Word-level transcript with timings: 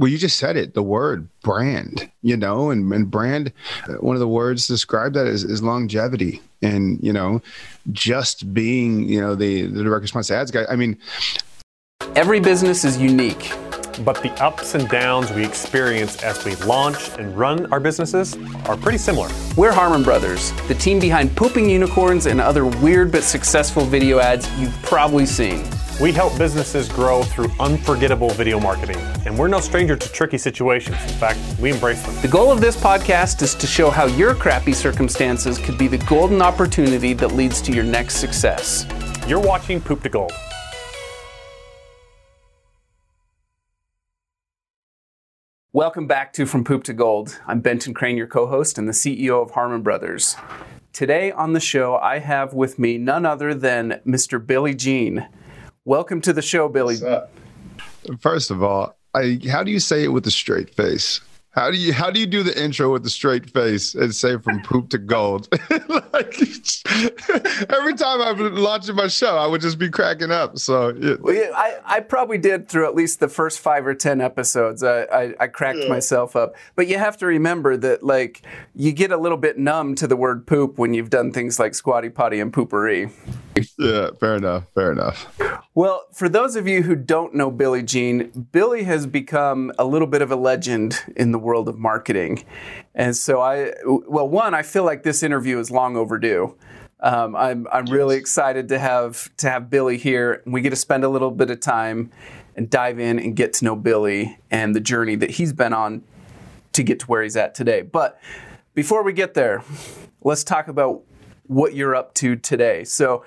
well, 0.00 0.08
you 0.08 0.16
just 0.16 0.38
said 0.38 0.56
it, 0.56 0.72
the 0.72 0.82
word 0.82 1.28
brand, 1.42 2.10
you 2.22 2.34
know, 2.34 2.70
and, 2.70 2.90
and 2.90 3.10
brand, 3.10 3.52
uh, 3.86 3.96
one 3.96 4.16
of 4.16 4.20
the 4.20 4.26
words 4.26 4.66
describe 4.66 5.12
that 5.12 5.26
is, 5.26 5.44
is 5.44 5.62
longevity. 5.62 6.40
And, 6.62 6.98
you 7.02 7.12
know, 7.12 7.42
just 7.92 8.54
being, 8.54 9.06
you 9.06 9.20
know, 9.20 9.34
the, 9.34 9.66
the 9.66 9.84
direct 9.84 10.00
response 10.00 10.30
ads 10.30 10.50
guy. 10.50 10.64
I 10.70 10.76
mean, 10.76 10.96
every 12.16 12.40
business 12.40 12.82
is 12.82 12.96
unique. 12.96 13.52
But 14.02 14.22
the 14.22 14.30
ups 14.42 14.74
and 14.74 14.88
downs 14.88 15.30
we 15.32 15.44
experience 15.44 16.22
as 16.22 16.42
we 16.46 16.54
launch 16.56 17.10
and 17.18 17.36
run 17.36 17.70
our 17.70 17.80
businesses 17.80 18.38
are 18.64 18.78
pretty 18.78 18.96
similar. 18.96 19.28
We're 19.54 19.72
Harmon 19.72 20.02
Brothers, 20.02 20.52
the 20.66 20.74
team 20.76 20.98
behind 20.98 21.36
Pooping 21.36 21.68
Unicorns 21.68 22.24
and 22.24 22.40
other 22.40 22.64
weird 22.64 23.12
but 23.12 23.22
successful 23.22 23.84
video 23.84 24.18
ads 24.18 24.50
you've 24.58 24.72
probably 24.82 25.26
seen. 25.26 25.62
We 26.00 26.12
help 26.12 26.38
businesses 26.38 26.88
grow 26.88 27.22
through 27.22 27.50
unforgettable 27.60 28.30
video 28.30 28.58
marketing, 28.58 28.96
and 29.26 29.38
we're 29.38 29.48
no 29.48 29.60
stranger 29.60 29.96
to 29.96 30.12
tricky 30.12 30.38
situations. 30.38 30.96
In 31.02 31.18
fact, 31.18 31.38
we 31.60 31.70
embrace 31.70 32.02
them. 32.02 32.18
The 32.22 32.28
goal 32.28 32.50
of 32.50 32.62
this 32.62 32.74
podcast 32.74 33.42
is 33.42 33.54
to 33.56 33.66
show 33.66 33.90
how 33.90 34.06
your 34.06 34.34
crappy 34.34 34.72
circumstances 34.72 35.58
could 35.58 35.76
be 35.76 35.88
the 35.88 35.98
golden 35.98 36.40
opportunity 36.40 37.12
that 37.12 37.32
leads 37.32 37.60
to 37.60 37.72
your 37.72 37.84
next 37.84 38.14
success. 38.14 38.86
You're 39.28 39.42
watching 39.42 39.78
Poop 39.78 40.02
to 40.04 40.08
Gold. 40.08 40.32
Welcome 45.74 46.06
back 46.06 46.32
to 46.32 46.46
From 46.46 46.64
Poop 46.64 46.82
to 46.84 46.94
Gold. 46.94 47.38
I'm 47.46 47.60
Benton 47.60 47.92
Crane, 47.92 48.16
your 48.16 48.26
co 48.26 48.46
host 48.46 48.78
and 48.78 48.88
the 48.88 48.92
CEO 48.92 49.42
of 49.42 49.50
Harmon 49.50 49.82
Brothers. 49.82 50.34
Today 50.94 51.30
on 51.30 51.52
the 51.52 51.60
show, 51.60 51.96
I 51.96 52.20
have 52.20 52.54
with 52.54 52.78
me 52.78 52.96
none 52.96 53.26
other 53.26 53.52
than 53.52 54.00
Mr. 54.06 54.44
Billy 54.44 54.74
Gene. 54.74 55.28
Welcome 55.86 56.20
to 56.22 56.34
the 56.34 56.42
show, 56.42 56.68
Billy. 56.68 56.96
First 58.20 58.50
of 58.50 58.62
all, 58.62 58.94
I, 59.14 59.40
how 59.50 59.62
do 59.62 59.70
you 59.70 59.80
say 59.80 60.04
it 60.04 60.08
with 60.08 60.26
a 60.26 60.30
straight 60.30 60.74
face? 60.74 61.22
How 61.52 61.70
do 61.70 61.76
you 61.78 61.92
how 61.92 62.10
do 62.10 62.20
you 62.20 62.26
do 62.26 62.44
the 62.44 62.62
intro 62.62 62.92
with 62.92 63.04
a 63.06 63.10
straight 63.10 63.50
face 63.50 63.94
and 63.96 64.14
say 64.14 64.36
from 64.38 64.62
poop 64.62 64.90
to 64.90 64.98
gold? 64.98 65.48
like, 66.12 66.36
every 67.68 67.94
time 67.94 68.20
I'm 68.20 68.54
launching 68.54 68.94
my 68.94 69.08
show, 69.08 69.36
I 69.36 69.48
would 69.48 69.60
just 69.60 69.76
be 69.76 69.88
cracking 69.88 70.30
up. 70.30 70.58
So 70.58 70.90
yeah. 70.90 71.16
well, 71.18 71.34
yeah, 71.34 71.50
I, 71.54 71.78
I 71.84 72.00
probably 72.00 72.38
did 72.38 72.68
through 72.68 72.86
at 72.86 72.94
least 72.94 73.18
the 73.18 73.26
first 73.26 73.58
five 73.58 73.84
or 73.84 73.94
ten 73.94 74.20
episodes. 74.20 74.84
I, 74.84 75.02
I, 75.04 75.34
I 75.40 75.46
cracked 75.48 75.80
yeah. 75.80 75.88
myself 75.88 76.36
up. 76.36 76.54
But 76.76 76.86
you 76.86 76.98
have 76.98 77.16
to 77.16 77.26
remember 77.26 77.76
that 77.78 78.04
like 78.04 78.42
you 78.76 78.92
get 78.92 79.10
a 79.10 79.16
little 79.16 79.38
bit 79.38 79.58
numb 79.58 79.96
to 79.96 80.06
the 80.06 80.16
word 80.16 80.46
poop 80.46 80.78
when 80.78 80.94
you've 80.94 81.10
done 81.10 81.32
things 81.32 81.58
like 81.58 81.74
squatty 81.74 82.10
potty 82.10 82.38
and 82.38 82.52
Poo-Pourri. 82.52 83.10
Yeah, 83.76 84.10
fair 84.20 84.36
enough. 84.36 84.66
Fair 84.74 84.92
enough. 84.92 85.26
Well, 85.80 86.04
for 86.12 86.28
those 86.28 86.56
of 86.56 86.68
you 86.68 86.82
who 86.82 86.94
don't 86.94 87.34
know 87.34 87.50
Billy 87.50 87.82
Gene, 87.82 88.48
Billy 88.52 88.82
has 88.82 89.06
become 89.06 89.72
a 89.78 89.84
little 89.86 90.06
bit 90.06 90.20
of 90.20 90.30
a 90.30 90.36
legend 90.36 91.02
in 91.16 91.32
the 91.32 91.38
world 91.38 91.70
of 91.70 91.78
marketing. 91.78 92.44
And 92.94 93.16
so 93.16 93.40
I, 93.40 93.72
well, 93.86 94.28
one, 94.28 94.52
I 94.52 94.60
feel 94.60 94.84
like 94.84 95.04
this 95.04 95.22
interview 95.22 95.58
is 95.58 95.70
long 95.70 95.96
overdue. 95.96 96.54
Um, 97.00 97.34
I'm, 97.34 97.66
I'm 97.72 97.86
really 97.86 98.18
excited 98.18 98.68
to 98.68 98.78
have 98.78 99.34
to 99.38 99.48
have 99.48 99.70
Billy 99.70 99.96
here. 99.96 100.42
We 100.44 100.60
get 100.60 100.68
to 100.68 100.76
spend 100.76 101.02
a 101.02 101.08
little 101.08 101.30
bit 101.30 101.48
of 101.48 101.60
time 101.60 102.10
and 102.54 102.68
dive 102.68 102.98
in 102.98 103.18
and 103.18 103.34
get 103.34 103.54
to 103.54 103.64
know 103.64 103.74
Billy 103.74 104.38
and 104.50 104.76
the 104.76 104.80
journey 104.80 105.16
that 105.16 105.30
he's 105.30 105.54
been 105.54 105.72
on 105.72 106.02
to 106.74 106.82
get 106.82 107.00
to 107.00 107.06
where 107.06 107.22
he's 107.22 107.36
at 107.36 107.54
today. 107.54 107.80
But 107.80 108.20
before 108.74 109.02
we 109.02 109.14
get 109.14 109.32
there, 109.32 109.64
let's 110.20 110.44
talk 110.44 110.68
about 110.68 111.04
what 111.50 111.74
you're 111.74 111.96
up 111.96 112.14
to 112.14 112.36
today. 112.36 112.84
So, 112.84 113.24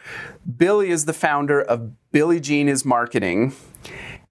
Billy 0.58 0.90
is 0.90 1.04
the 1.06 1.14
founder 1.14 1.62
of 1.62 1.92
Billy 2.12 2.40
Gene 2.40 2.70
is 2.70 2.86
Marketing, 2.86 3.54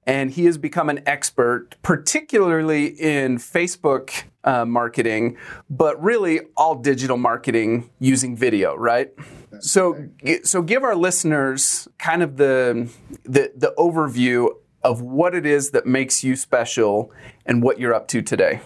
and 0.07 0.31
he 0.31 0.47
has 0.47 0.57
become 0.57 0.89
an 0.89 1.03
expert, 1.07 1.77
particularly 1.83 2.87
in 2.87 3.37
Facebook 3.37 4.25
uh, 4.45 4.65
marketing, 4.65 5.37
but 5.69 6.03
really 6.03 6.41
all 6.57 6.75
digital 6.75 7.19
marketing 7.19 7.91
using 8.01 8.34
video, 8.34 8.75
right? 8.75 9.12
so, 9.61 10.09
so 10.43 10.62
give 10.62 10.83
our 10.83 10.97
listeners 10.97 11.87
kind 11.99 12.22
of 12.22 12.39
the, 12.39 12.91
the 13.25 13.53
the 13.55 13.75
overview 13.77 14.49
of 14.83 15.03
what 15.03 15.34
it 15.34 15.45
is 15.45 15.71
that 15.71 15.87
makes 15.87 16.25
you 16.25 16.34
special 16.34 17.12
and 17.45 17.62
what 17.62 17.78
you're 17.78 17.95
up 17.95 18.09
to 18.09 18.22
today. 18.22 18.61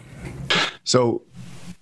So 0.85 1.23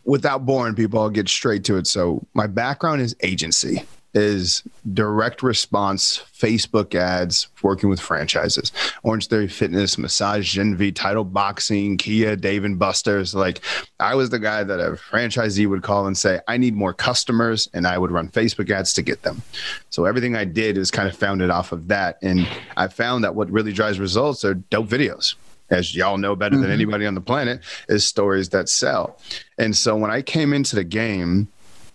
without 0.05 0.47
boring 0.47 0.75
people, 0.75 1.01
I'll 1.01 1.11
get 1.11 1.29
straight 1.29 1.65
to 1.65 1.77
it. 1.77 1.87
So 1.87 2.27
my 2.35 2.47
background 2.47 3.01
is 3.01 3.17
agency, 3.23 3.85
is 4.15 4.63
direct 4.93 5.43
response 5.43 6.23
Facebook 6.33 6.95
ads 6.95 7.49
working 7.63 7.89
with 7.89 7.99
franchises. 7.99 8.71
Orange 9.03 9.27
Theory 9.27 9.49
Fitness, 9.49 9.99
Massage 9.99 10.57
Envy, 10.57 10.93
Title 10.93 11.25
Boxing, 11.25 11.97
Kia, 11.97 12.37
Dave 12.37 12.65
and 12.65 12.79
Buster's. 12.79 13.35
Like 13.35 13.61
I 13.99 14.15
was 14.15 14.31
the 14.31 14.39
guy 14.39 14.63
that 14.63 14.79
a 14.79 14.93
franchisee 14.93 15.67
would 15.69 15.83
call 15.83 16.07
and 16.07 16.17
say, 16.17 16.41
I 16.47 16.59
need 16.59 16.75
more 16.75 16.93
customers, 16.93 17.69
and 17.75 17.87
I 17.87 17.99
would 17.99 18.11
run 18.11 18.29
Facebook 18.29 18.71
ads 18.71 18.93
to 18.95 19.03
get 19.03 19.23
them. 19.23 19.43
So 19.91 20.05
everything 20.05 20.37
I 20.37 20.45
did 20.45 20.79
is 20.79 20.91
kind 20.91 21.09
of 21.09 21.17
founded 21.17 21.51
off 21.51 21.73
of 21.73 21.89
that. 21.89 22.19
And 22.23 22.47
I 22.77 22.89
found 22.89 23.25
that 23.25 23.35
what 23.35 23.51
really 23.51 23.73
drives 23.73 23.99
results 23.99 24.45
are 24.45 24.55
dope 24.55 24.89
videos 24.89 25.35
as 25.71 25.95
y'all 25.95 26.19
know 26.19 26.37
better 26.37 26.57
than 26.57 26.65
mm-hmm. 26.65 26.73
anybody 26.73 27.07
on 27.07 27.15
the 27.15 27.21
planet, 27.21 27.61
is 27.89 28.07
stories 28.07 28.51
that 28.51 28.69
sell. 28.69 29.19
And 29.59 29.77
so 29.77 29.97
when 29.97 30.11
I 30.11 30.23
came 30.23 30.53
into 30.53 30.77
the 30.77 30.85
game, 30.85 31.49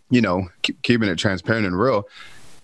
you 0.09 0.21
know, 0.21 0.49
keeping 0.81 1.09
it 1.09 1.17
transparent 1.17 1.65
and 1.65 1.79
real, 1.79 2.07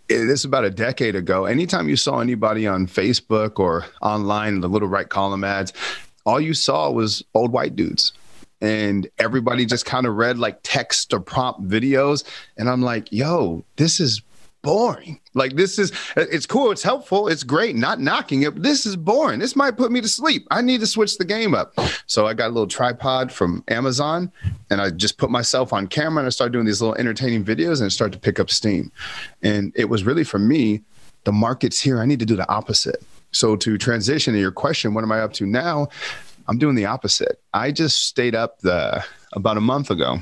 it 0.09 0.29
is 0.29 0.45
about 0.45 0.65
a 0.65 0.69
decade 0.69 1.15
ago. 1.15 1.45
Anytime 1.45 1.89
you 1.89 1.95
saw 1.95 2.19
anybody 2.19 2.67
on 2.67 2.87
Facebook 2.87 3.59
or 3.59 3.85
online, 4.01 4.61
the 4.61 4.69
little 4.69 4.87
right 4.87 5.09
column 5.09 5.43
ads, 5.43 5.73
all 6.25 6.39
you 6.39 6.53
saw 6.53 6.89
was 6.91 7.23
old 7.33 7.51
white 7.51 7.75
dudes. 7.75 8.13
And 8.61 9.07
everybody 9.19 9.65
just 9.65 9.85
kind 9.85 10.05
of 10.05 10.15
read 10.15 10.39
like 10.39 10.59
text 10.63 11.13
or 11.13 11.19
prompt 11.19 11.67
videos. 11.67 12.23
And 12.57 12.69
I'm 12.69 12.81
like, 12.81 13.11
yo, 13.11 13.63
this 13.75 13.99
is 13.99 14.21
boring. 14.65 15.19
Like 15.35 15.55
this 15.55 15.77
is 15.77 15.91
it's 16.17 16.47
cool, 16.47 16.71
it's 16.71 16.81
helpful, 16.81 17.27
it's 17.27 17.43
great, 17.43 17.75
not 17.75 18.01
knocking 18.01 18.41
it, 18.41 18.63
this 18.63 18.87
is 18.87 18.95
boring. 18.95 19.39
This 19.39 19.55
might 19.55 19.77
put 19.77 19.91
me 19.91 20.01
to 20.01 20.07
sleep. 20.07 20.47
I 20.49 20.61
need 20.61 20.79
to 20.79 20.87
switch 20.87 21.19
the 21.19 21.23
game 21.23 21.53
up. 21.53 21.79
So 22.07 22.25
I 22.25 22.33
got 22.33 22.47
a 22.47 22.53
little 22.53 22.67
tripod 22.67 23.31
from 23.31 23.63
Amazon 23.67 24.31
and 24.71 24.81
I 24.81 24.89
just 24.89 25.19
put 25.19 25.29
myself 25.29 25.71
on 25.71 25.85
camera 25.85 26.21
and 26.21 26.25
I 26.25 26.31
started 26.31 26.53
doing 26.53 26.65
these 26.65 26.81
little 26.81 26.95
entertaining 26.95 27.45
videos 27.45 27.77
and 27.77 27.87
it 27.87 27.91
started 27.91 28.13
to 28.13 28.19
pick 28.19 28.39
up 28.39 28.49
steam. 28.49 28.91
And 29.43 29.71
it 29.75 29.85
was 29.85 30.03
really 30.03 30.23
for 30.23 30.39
me, 30.39 30.81
the 31.25 31.31
market's 31.31 31.79
here. 31.79 32.01
I 32.01 32.05
need 32.05 32.19
to 32.19 32.25
do 32.25 32.35
the 32.35 32.49
opposite. 32.49 33.03
So 33.31 33.55
to 33.57 33.77
transition 33.77 34.33
to 34.33 34.39
your 34.39 34.51
question, 34.51 34.95
what 34.95 35.03
am 35.03 35.11
I 35.11 35.19
up 35.19 35.33
to 35.33 35.45
now? 35.45 35.89
I'm 36.47 36.57
doing 36.57 36.73
the 36.73 36.85
opposite. 36.85 37.39
I 37.53 37.71
just 37.71 38.07
stayed 38.07 38.33
up 38.33 38.61
the 38.61 39.03
about 39.33 39.57
a 39.57 39.61
month 39.61 39.91
ago, 39.91 40.13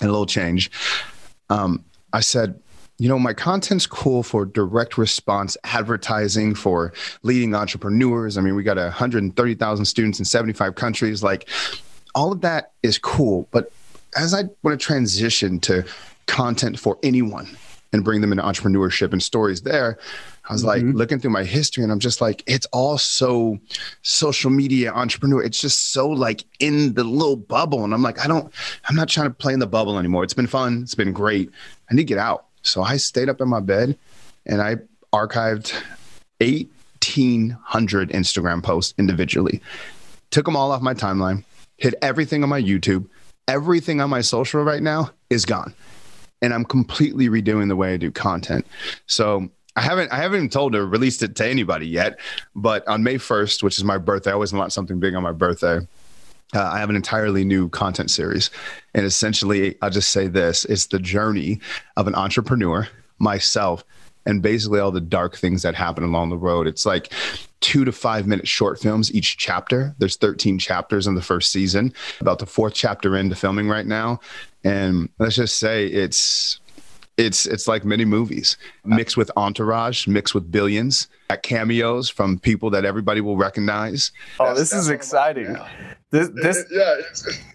and 0.00 0.08
a 0.08 0.12
little 0.12 0.26
change. 0.26 0.70
Um, 1.50 1.84
I 2.12 2.20
said, 2.20 2.60
you 2.98 3.08
know, 3.08 3.18
my 3.18 3.32
content's 3.32 3.86
cool 3.86 4.22
for 4.22 4.44
direct 4.44 4.96
response 4.96 5.56
advertising 5.64 6.54
for 6.54 6.92
leading 7.22 7.54
entrepreneurs. 7.54 8.38
I 8.38 8.40
mean, 8.40 8.54
we 8.54 8.62
got 8.62 8.76
130,000 8.76 9.84
students 9.84 10.18
in 10.18 10.24
75 10.24 10.76
countries. 10.76 11.22
Like, 11.22 11.48
all 12.14 12.30
of 12.32 12.40
that 12.42 12.72
is 12.82 12.98
cool. 12.98 13.48
But 13.50 13.72
as 14.16 14.32
I 14.32 14.44
want 14.62 14.78
to 14.78 14.84
transition 14.84 15.58
to 15.60 15.84
content 16.26 16.78
for 16.78 16.98
anyone 17.02 17.56
and 17.92 18.04
bring 18.04 18.20
them 18.20 18.32
into 18.32 18.44
entrepreneurship 18.44 19.12
and 19.12 19.22
stories 19.22 19.62
there, 19.62 19.98
I 20.48 20.52
was 20.52 20.62
mm-hmm. 20.64 20.86
like 20.86 20.94
looking 20.96 21.18
through 21.18 21.30
my 21.30 21.44
history 21.44 21.82
and 21.82 21.92
I'm 21.92 21.98
just 21.98 22.20
like, 22.20 22.44
it's 22.46 22.66
all 22.66 22.98
so 22.98 23.58
social 24.02 24.50
media 24.50 24.92
entrepreneur. 24.92 25.42
It's 25.42 25.60
just 25.60 25.92
so 25.92 26.08
like 26.08 26.44
in 26.60 26.94
the 26.94 27.04
little 27.04 27.36
bubble. 27.36 27.82
And 27.82 27.92
I'm 27.92 28.02
like, 28.02 28.24
I 28.24 28.28
don't, 28.28 28.52
I'm 28.88 28.94
not 28.94 29.08
trying 29.08 29.26
to 29.26 29.34
play 29.34 29.52
in 29.52 29.58
the 29.58 29.66
bubble 29.66 29.98
anymore. 29.98 30.22
It's 30.22 30.34
been 30.34 30.46
fun. 30.46 30.82
It's 30.82 30.94
been 30.94 31.12
great. 31.12 31.50
I 31.90 31.94
need 31.94 32.02
to 32.02 32.04
get 32.04 32.18
out. 32.18 32.46
So 32.64 32.82
I 32.82 32.96
stayed 32.96 33.28
up 33.28 33.40
in 33.40 33.48
my 33.48 33.60
bed 33.60 33.96
and 34.46 34.60
I 34.60 34.76
archived 35.12 35.72
1,800 36.38 38.10
Instagram 38.10 38.62
posts 38.62 38.94
individually, 38.98 39.62
took 40.30 40.46
them 40.46 40.56
all 40.56 40.72
off 40.72 40.82
my 40.82 40.94
timeline, 40.94 41.44
hit 41.76 41.94
everything 42.02 42.42
on 42.42 42.48
my 42.48 42.60
YouTube. 42.60 43.06
Everything 43.46 44.00
on 44.00 44.08
my 44.08 44.22
social 44.22 44.62
right 44.62 44.82
now 44.82 45.10
is 45.28 45.44
gone. 45.44 45.74
And 46.40 46.54
I'm 46.54 46.64
completely 46.64 47.28
redoing 47.28 47.68
the 47.68 47.76
way 47.76 47.92
I 47.92 47.98
do 47.98 48.10
content. 48.10 48.66
So 49.06 49.50
I 49.76 49.82
haven't 49.82 50.10
I 50.12 50.16
haven't 50.16 50.38
even 50.38 50.48
told 50.48 50.74
or 50.74 50.86
released 50.86 51.22
it 51.22 51.36
to 51.36 51.46
anybody 51.46 51.86
yet, 51.86 52.18
but 52.54 52.86
on 52.88 53.02
May 53.02 53.16
1st, 53.16 53.62
which 53.62 53.76
is 53.76 53.84
my 53.84 53.98
birthday, 53.98 54.30
I 54.30 54.34
always 54.34 54.52
want 54.52 54.72
something 54.72 54.98
big 54.98 55.14
on 55.14 55.22
my 55.22 55.32
birthday 55.32 55.80
uh, 56.54 56.62
I 56.62 56.78
have 56.78 56.90
an 56.90 56.96
entirely 56.96 57.44
new 57.44 57.68
content 57.68 58.10
series. 58.10 58.50
And 58.94 59.04
essentially, 59.04 59.76
I'll 59.82 59.90
just 59.90 60.10
say 60.10 60.28
this 60.28 60.64
it's 60.66 60.86
the 60.86 60.98
journey 60.98 61.60
of 61.96 62.06
an 62.06 62.14
entrepreneur, 62.14 62.88
myself, 63.18 63.84
and 64.26 64.42
basically 64.42 64.80
all 64.80 64.90
the 64.90 65.00
dark 65.00 65.36
things 65.36 65.62
that 65.62 65.74
happen 65.74 66.04
along 66.04 66.30
the 66.30 66.36
road. 66.36 66.66
It's 66.66 66.86
like 66.86 67.12
two 67.60 67.84
to 67.84 67.92
five 67.92 68.26
minute 68.26 68.46
short 68.46 68.80
films 68.80 69.12
each 69.14 69.36
chapter. 69.36 69.94
There's 69.98 70.16
13 70.16 70.58
chapters 70.58 71.06
in 71.06 71.14
the 71.14 71.22
first 71.22 71.50
season, 71.50 71.92
about 72.20 72.38
the 72.38 72.46
fourth 72.46 72.74
chapter 72.74 73.16
into 73.16 73.34
filming 73.34 73.68
right 73.68 73.86
now. 73.86 74.20
And 74.62 75.08
let's 75.18 75.36
just 75.36 75.58
say 75.58 75.86
it's 75.86 76.60
it's 77.16 77.46
it's 77.46 77.68
like 77.68 77.84
many 77.84 78.04
movies 78.04 78.56
mixed 78.84 79.16
with 79.16 79.30
entourage 79.36 80.06
mixed 80.06 80.34
with 80.34 80.50
billions 80.50 81.06
at 81.30 81.42
cameos 81.42 82.08
from 82.08 82.38
people 82.38 82.70
that 82.70 82.84
everybody 82.84 83.20
will 83.20 83.36
recognize 83.36 84.10
oh 84.40 84.54
this 84.54 84.72
is 84.72 84.88
exciting 84.88 85.56
This 86.14 86.30
this 86.32 86.64
yeah, 86.70 86.94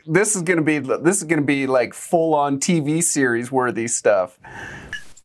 this 0.05 0.35
is 0.35 0.41
gonna 0.41 0.61
be 0.61 0.79
this 0.79 1.19
is 1.19 1.23
gonna 1.23 1.41
be 1.41 1.65
like 1.65 1.93
full 1.93 2.35
on 2.35 2.59
TV 2.59 3.01
series 3.01 3.53
worthy 3.53 3.87
stuff. 3.87 4.37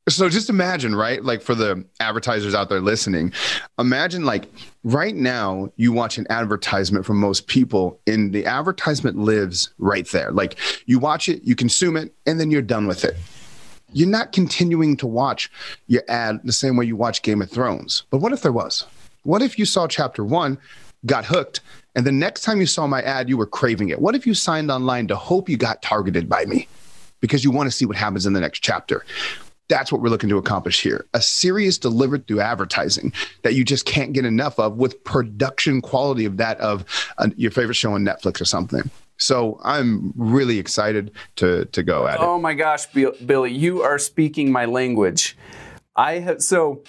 So 0.09 0.29
just 0.29 0.49
imagine, 0.49 0.95
right? 0.95 1.25
Like 1.25 1.43
for 1.43 1.57
the 1.57 1.85
advertisers 1.99 2.55
out 2.55 2.69
there 2.69 2.81
listening, 2.81 3.33
imagine 3.77 4.25
like 4.25 4.45
right 4.85 5.17
now 5.17 5.69
you 5.75 5.93
watch 5.93 6.17
an 6.17 6.29
advertisement 6.31 7.05
from 7.05 7.19
most 7.19 7.49
people 7.49 7.99
and 8.07 8.33
the 8.33 8.47
advertisement 8.47 9.19
lives 9.19 9.75
right 9.79 10.07
there. 10.13 10.31
Like 10.31 10.57
you 10.87 11.01
watch 11.01 11.29
it, 11.29 11.43
you 11.43 11.57
consume 11.57 11.97
it, 11.97 12.15
and 12.27 12.39
then 12.39 12.53
you're 12.53 12.63
done 12.63 12.87
with 12.87 13.03
it. 13.03 13.17
You're 13.93 14.09
not 14.09 14.31
continuing 14.31 14.97
to 14.99 15.09
watch 15.09 15.51
your 15.89 16.05
ad 16.07 16.39
the 16.45 16.53
same 16.53 16.77
way 16.77 16.85
you 16.85 16.95
watch 16.95 17.23
Game 17.23 17.43
of 17.43 17.51
Thrones. 17.51 18.05
But 18.11 18.19
what 18.19 18.33
if 18.33 18.43
there 18.43 18.53
was? 18.53 18.87
What 19.25 19.43
if 19.43 19.59
you 19.59 19.65
saw 19.65 19.89
chapter 19.89 20.23
one, 20.23 20.57
got 21.07 21.25
hooked, 21.25 21.61
and 21.95 22.07
the 22.07 22.13
next 22.13 22.43
time 22.43 22.61
you 22.61 22.67
saw 22.67 22.87
my 22.87 23.03
ad, 23.03 23.29
you 23.29 23.37
were 23.37 23.47
craving 23.47 23.89
it? 23.91 24.01
What 24.01 24.15
if 24.15 24.27
you 24.27 24.35
signed 24.35 24.71
online 24.71 25.07
to 25.09 25.17
hope 25.17 25.49
you 25.49 25.57
got 25.57 25.83
targeted 25.83 26.29
by 26.29 26.45
me? 26.45 26.69
Because 27.21 27.45
you 27.45 27.51
want 27.51 27.69
to 27.69 27.71
see 27.71 27.87
what 27.87 27.97
happens 27.97 28.27
in 28.27 28.33
the 28.33 28.41
next 28.41 28.61
chapter. 28.61 29.05
That's 29.69 29.91
what 29.91 30.03
we're 30.03 30.11
looking 30.11 30.29
to 30.29 30.37
accomplish 30.37 30.83
here. 30.83 31.07
A 31.15 31.23
series 31.23 31.79
delivered 31.79 32.27
through 32.27 32.41
advertising 32.41 33.15
that 33.43 33.55
you 33.55 33.65
just 33.65 33.87
can't 33.87 34.13
get 34.13 34.27
enough 34.27 34.59
of 34.59 34.77
with 34.77 35.03
production 35.05 35.81
quality 35.81 36.27
of 36.27 36.37
that 36.37 36.61
of 36.61 36.85
your 37.37 37.51
favorite 37.51 37.75
show 37.75 37.95
on 37.95 38.05
Netflix 38.05 38.43
or 38.43 38.45
something. 38.45 38.91
So 39.17 39.59
I'm 39.65 40.13
really 40.17 40.59
excited 40.59 41.13
to 41.37 41.65
to 41.67 41.83
go 41.83 42.07
at 42.07 42.17
it. 42.17 42.21
Oh 42.21 42.39
my 42.39 42.53
gosh, 42.53 42.87
Billy, 42.87 43.53
you 43.53 43.81
are 43.81 43.99
speaking 43.99 44.53
my 44.53 44.67
language. 44.67 45.37
I 45.97 46.19
have 46.19 46.43
so 46.43 46.83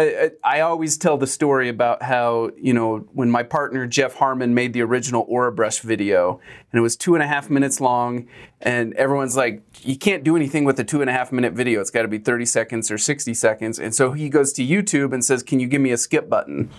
I, 0.00 0.30
I, 0.42 0.60
always 0.60 0.96
tell 0.96 1.16
the 1.18 1.26
story 1.26 1.68
about 1.68 2.02
how, 2.02 2.50
you 2.56 2.72
know, 2.72 2.98
when 3.12 3.30
my 3.30 3.42
partner 3.42 3.86
Jeff 3.86 4.14
Harmon 4.14 4.54
made 4.54 4.72
the 4.72 4.82
original 4.82 5.26
Orabrush 5.26 5.80
video, 5.80 6.40
and 6.72 6.78
it 6.78 6.80
was 6.80 6.96
two 6.96 7.14
and 7.14 7.22
a 7.22 7.26
half 7.26 7.50
minutes 7.50 7.80
long, 7.80 8.26
and 8.60 8.94
everyone's 8.94 9.36
like, 9.36 9.62
you 9.82 9.96
can't 9.96 10.24
do 10.24 10.36
anything 10.36 10.64
with 10.64 10.80
a 10.80 10.84
two 10.84 11.00
and 11.00 11.10
a 11.10 11.12
half 11.12 11.32
minute 11.32 11.52
video. 11.52 11.80
It's 11.80 11.90
got 11.90 12.02
to 12.02 12.08
be 12.08 12.18
30 12.18 12.46
seconds 12.46 12.90
or 12.90 12.98
60 12.98 13.34
seconds. 13.34 13.78
And 13.78 13.94
so 13.94 14.12
he 14.12 14.28
goes 14.28 14.52
to 14.54 14.66
YouTube 14.66 15.12
and 15.12 15.24
says, 15.24 15.42
Can 15.42 15.60
you 15.60 15.66
give 15.66 15.80
me 15.80 15.90
a 15.90 15.98
skip 15.98 16.28
button? 16.28 16.70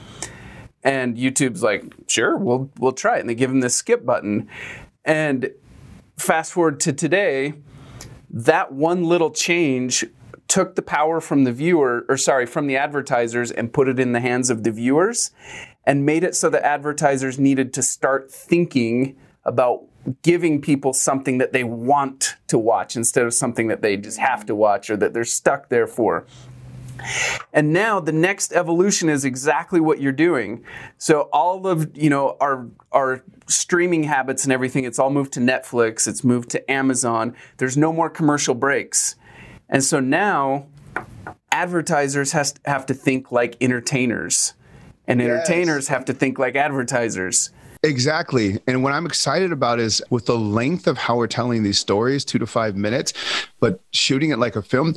And 0.84 1.16
YouTube's 1.16 1.62
like, 1.62 1.84
Sure, 2.08 2.38
we'll, 2.38 2.72
we'll 2.80 2.92
try 2.92 3.18
it. 3.18 3.22
And 3.22 3.30
they 3.30 3.36
give 3.36 3.52
him 3.52 3.60
this 3.60 3.76
skip 3.76 4.06
button. 4.06 4.50
And 5.06 5.52
fast 6.18 6.54
forward 6.54 6.80
to 6.82 6.94
today, 6.94 7.54
that 8.30 8.72
one 8.72 9.04
little 9.04 9.32
change 9.32 10.06
took 10.52 10.76
the 10.76 10.82
power 10.82 11.22
from 11.22 11.46
the 11.46 11.54
viewer, 11.54 12.06
or 12.10 12.18
sorry, 12.18 12.46
from 12.46 12.68
the 12.68 12.76
advertisers 12.76 13.52
and 13.52 13.72
put 13.72 13.88
it 13.88 13.98
in 13.98 14.12
the 14.12 14.20
hands 14.20 14.50
of 14.50 14.66
the 14.66 14.72
viewers 14.72 15.32
and 15.86 16.06
made 16.06 16.26
it 16.26 16.36
so 16.36 16.50
that 16.50 16.62
advertisers 16.66 17.40
needed 17.40 17.74
to 17.74 17.82
start 17.82 18.30
thinking 18.30 19.16
about 19.46 19.84
giving 20.24 20.62
people 20.62 20.92
something 20.92 21.38
that 21.38 21.54
they 21.54 21.64
want 21.64 22.36
to 22.48 22.58
watch 22.58 22.98
instead 22.98 23.26
of 23.26 23.34
something 23.34 23.70
that 23.70 23.82
they 23.82 23.96
just 23.96 24.18
have 24.18 24.46
to 24.46 24.54
watch 24.54 24.90
or 24.90 24.98
that 24.98 25.14
they're 25.14 25.24
stuck 25.24 25.70
there 25.70 25.88
for. 25.88 26.26
And 27.54 27.72
now 27.72 28.02
the 28.02 28.12
next 28.12 28.52
evolution 28.52 29.08
is 29.08 29.24
exactly 29.24 29.80
what 29.80 30.02
you're 30.02 30.12
doing. 30.12 30.66
So 30.98 31.30
all 31.32 31.66
of, 31.66 31.96
you 31.96 32.10
know, 32.10 32.36
our 32.42 32.68
our 32.92 33.24
streaming 33.48 34.04
habits 34.04 34.44
and 34.44 34.52
everything, 34.52 34.84
it's 34.84 35.00
all 35.00 35.12
moved 35.12 35.32
to 35.34 35.40
Netflix, 35.40 36.10
it's 36.10 36.26
moved 36.26 36.50
to 36.50 36.70
Amazon. 36.70 37.38
There's 37.56 37.78
no 37.78 37.94
more 37.94 38.10
commercial 38.10 38.54
breaks. 38.54 39.16
And 39.72 39.84
so 39.84 40.00
now 40.00 40.68
advertisers 41.52 42.34
has, 42.34 42.54
have 42.66 42.86
to 42.88 42.94
think 42.94 43.32
like 43.32 43.56
entertainers, 43.62 44.54
and 45.08 45.22
entertainers 45.22 45.86
yes. 45.86 45.88
have 45.88 46.06
to 46.06 46.14
think 46.14 46.38
like 46.38 46.56
advertisers. 46.56 47.50
Exactly. 47.84 48.60
And 48.68 48.84
what 48.84 48.94
I'm 48.94 49.06
excited 49.06 49.52
about 49.52 49.80
is 49.80 50.04
with 50.12 50.28
the 50.28 50.38
length 50.38 50.86
of 50.88 50.98
how 50.98 51.18
we're 51.18 51.28
telling 51.28 51.64
these 51.64 51.80
stories, 51.80 52.24
two 52.24 52.38
to 52.38 52.46
five 52.46 52.76
minutes, 52.76 53.14
but 53.60 53.82
shooting 53.92 54.30
it 54.30 54.38
like 54.38 54.56
a 54.56 54.62
film. 54.62 54.94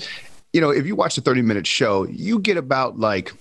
You 0.52 0.60
know, 0.60 0.70
if 0.70 0.86
you 0.86 0.94
watch 0.94 1.16
a 1.16 1.22
30 1.22 1.42
minute 1.42 1.66
show, 1.66 2.06
you 2.06 2.38
get 2.38 2.58
about 2.58 2.98
like, 2.98 3.32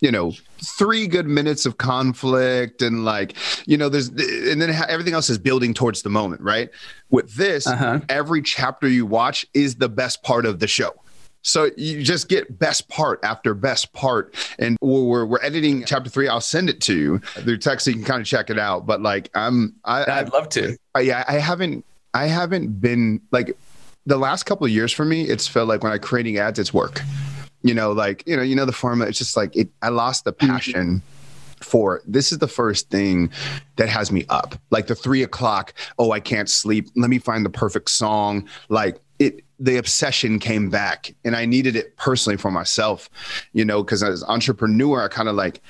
you 0.00 0.10
know, 0.10 0.32
three 0.78 1.06
good 1.06 1.26
minutes 1.26 1.66
of 1.66 1.78
conflict 1.78 2.82
and 2.82 3.04
like, 3.04 3.34
you 3.66 3.76
know, 3.76 3.88
there's, 3.88 4.08
and 4.08 4.62
then 4.62 4.70
everything 4.88 5.14
else 5.14 5.28
is 5.28 5.38
building 5.38 5.74
towards 5.74 6.02
the 6.02 6.10
moment, 6.10 6.40
right? 6.40 6.70
With 7.10 7.34
this, 7.34 7.66
uh-huh. 7.66 8.00
every 8.08 8.42
chapter 8.42 8.88
you 8.88 9.06
watch 9.06 9.46
is 9.54 9.76
the 9.76 9.88
best 9.88 10.22
part 10.22 10.46
of 10.46 10.60
the 10.60 10.66
show. 10.66 10.94
So 11.42 11.70
you 11.76 12.02
just 12.02 12.28
get 12.28 12.58
best 12.58 12.88
part 12.88 13.20
after 13.22 13.54
best 13.54 13.92
part. 13.92 14.34
And 14.58 14.76
we're, 14.80 15.24
we're 15.24 15.42
editing 15.42 15.84
chapter 15.84 16.10
three. 16.10 16.28
I'll 16.28 16.40
send 16.40 16.68
it 16.68 16.80
to 16.82 16.96
you 16.96 17.18
through 17.18 17.58
text 17.58 17.84
so 17.84 17.90
you 17.90 17.96
can 17.96 18.04
kind 18.04 18.20
of 18.20 18.26
check 18.26 18.50
it 18.50 18.58
out. 18.58 18.86
But 18.86 19.02
like, 19.02 19.30
I'm, 19.34 19.74
I, 19.84 20.04
I'd 20.10 20.32
love 20.32 20.48
to. 20.50 20.76
I, 20.94 21.00
yeah, 21.00 21.24
I 21.26 21.34
haven't, 21.34 21.84
I 22.12 22.26
haven't 22.26 22.80
been 22.80 23.20
like 23.30 23.56
the 24.06 24.16
last 24.16 24.44
couple 24.44 24.64
of 24.64 24.72
years 24.72 24.92
for 24.92 25.04
me, 25.04 25.24
it's 25.24 25.46
felt 25.46 25.68
like 25.68 25.82
when 25.82 25.92
I'm 25.92 26.00
creating 26.00 26.38
ads, 26.38 26.58
it's 26.58 26.72
work. 26.72 27.02
You 27.62 27.74
know, 27.74 27.92
like, 27.92 28.22
you 28.26 28.36
know, 28.36 28.42
you 28.42 28.54
know, 28.54 28.64
the 28.64 28.72
formula, 28.72 29.08
it's 29.08 29.18
just 29.18 29.36
like 29.36 29.56
it, 29.56 29.68
I 29.82 29.88
lost 29.88 30.24
the 30.24 30.32
mm-hmm. 30.32 30.50
passion. 30.50 30.86
Mm-hmm 30.86 31.14
for 31.60 32.02
this 32.06 32.32
is 32.32 32.38
the 32.38 32.48
first 32.48 32.90
thing 32.90 33.30
that 33.76 33.88
has 33.88 34.12
me 34.12 34.24
up 34.28 34.54
like 34.70 34.86
the 34.86 34.94
three 34.94 35.22
o'clock 35.22 35.74
oh 35.98 36.12
i 36.12 36.20
can't 36.20 36.48
sleep 36.48 36.88
let 36.96 37.10
me 37.10 37.18
find 37.18 37.44
the 37.44 37.50
perfect 37.50 37.90
song 37.90 38.48
like 38.68 39.00
it 39.18 39.44
the 39.60 39.76
obsession 39.76 40.38
came 40.38 40.70
back 40.70 41.12
and 41.24 41.34
i 41.34 41.44
needed 41.44 41.74
it 41.74 41.96
personally 41.96 42.36
for 42.36 42.50
myself 42.50 43.10
you 43.52 43.64
know 43.64 43.82
because 43.82 44.02
as 44.02 44.22
entrepreneur 44.24 45.04
i 45.04 45.08
kind 45.08 45.28
of 45.28 45.34
like 45.34 45.60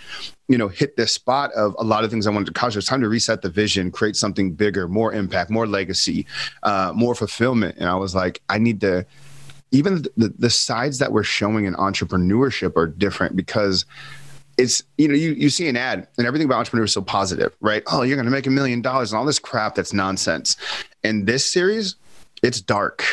you 0.48 0.58
know 0.58 0.68
hit 0.68 0.96
this 0.96 1.12
spot 1.12 1.50
of 1.52 1.74
a 1.78 1.84
lot 1.84 2.04
of 2.04 2.10
things 2.10 2.26
i 2.26 2.30
wanted 2.30 2.44
to 2.44 2.50
accomplish 2.50 2.76
it's 2.76 2.86
time 2.86 3.00
to 3.00 3.08
reset 3.08 3.40
the 3.42 3.48
vision 3.48 3.90
create 3.90 4.16
something 4.16 4.52
bigger 4.52 4.88
more 4.88 5.14
impact 5.14 5.50
more 5.50 5.66
legacy 5.66 6.26
uh, 6.64 6.92
more 6.94 7.14
fulfillment 7.14 7.76
and 7.78 7.88
i 7.88 7.94
was 7.94 8.14
like 8.14 8.42
i 8.48 8.58
need 8.58 8.80
to 8.80 9.04
even 9.70 10.02
the, 10.16 10.32
the 10.38 10.50
sides 10.50 10.98
that 10.98 11.12
we're 11.12 11.22
showing 11.22 11.64
in 11.64 11.74
entrepreneurship 11.74 12.76
are 12.76 12.86
different 12.86 13.36
because 13.36 13.84
it's 14.56 14.82
you 14.96 15.06
know 15.06 15.14
you 15.14 15.32
you 15.32 15.50
see 15.50 15.68
an 15.68 15.76
ad 15.76 16.06
and 16.16 16.26
everything 16.26 16.46
about 16.46 16.58
entrepreneurs 16.58 16.90
is 16.90 16.94
so 16.94 17.02
positive 17.02 17.54
right? 17.60 17.82
Oh 17.86 18.02
you're 18.02 18.16
going 18.16 18.26
to 18.26 18.32
make 18.32 18.46
a 18.46 18.50
million 18.50 18.82
dollars 18.82 19.12
and 19.12 19.18
all 19.18 19.24
this 19.24 19.38
crap 19.38 19.74
that's 19.74 19.92
nonsense. 19.92 20.56
And 21.04 21.26
this 21.26 21.50
series 21.50 21.96
it's 22.42 22.60
dark. 22.60 23.04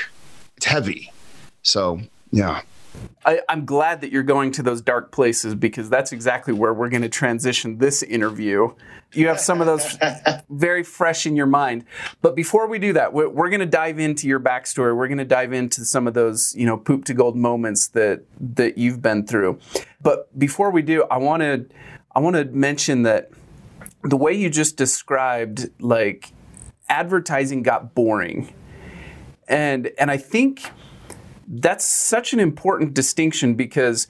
It's 0.58 0.66
heavy. 0.66 1.12
So 1.62 2.02
yeah 2.32 2.62
I, 3.26 3.42
am 3.50 3.66
glad 3.66 4.02
that 4.02 4.12
you're 4.12 4.24
going 4.24 4.52
to 4.54 4.64
those 4.64 4.82
dark 4.82 5.12
places 5.12 5.56
because 5.56 5.90
that's 5.90 6.12
exactly 6.12 6.54
where 6.54 6.74
we're 6.74 6.90
going 6.90 7.02
to 7.02 7.10
transition 7.10 7.80
this 7.80 8.04
interview. 8.04 8.74
You 9.14 9.28
have 9.28 9.40
some 9.40 9.62
of 9.62 9.68
those 9.68 9.98
very 10.50 10.84
fresh 10.84 11.26
in 11.26 11.36
your 11.36 11.48
mind. 11.48 11.86
But 12.22 12.36
before 12.36 12.68
we 12.68 12.78
do 12.78 12.94
that, 12.94 13.14
we're, 13.14 13.30
we're 13.30 13.50
going 13.50 13.62
to 13.62 13.66
dive 13.66 14.00
into 14.00 14.28
your 14.28 14.40
backstory. 14.40 14.96
We're 14.96 15.08
going 15.08 15.18
to 15.18 15.26
dive 15.26 15.54
into 15.54 15.86
some 15.86 16.08
of 16.08 16.14
those, 16.14 16.54
you 16.56 16.66
know, 16.66 16.78
poop 16.78 17.06
to 17.06 17.14
gold 17.14 17.36
moments 17.36 17.88
that 17.90 18.24
that 18.40 18.78
you've 18.78 19.02
been 19.02 19.26
through. 19.26 19.60
But 20.02 20.38
before 20.38 20.70
we 20.70 20.82
do, 20.82 21.04
I 21.10 21.18
want 21.18 21.42
to 21.42 21.66
I 22.16 22.20
want 22.20 22.36
to 22.36 22.46
mention 22.46 23.04
that 23.04 23.32
the 24.04 24.18
way 24.18 24.34
you 24.34 24.50
just 24.50 24.78
described, 24.78 25.70
like 25.80 26.32
advertising 26.90 27.64
got 27.64 27.96
boring, 27.96 28.54
and 29.48 29.92
and 29.98 30.12
I 30.12 30.18
think 30.18 30.62
that's 31.48 31.86
such 31.86 32.34
an 32.34 32.40
important 32.40 32.94
distinction 32.94 33.56
because 33.56 34.08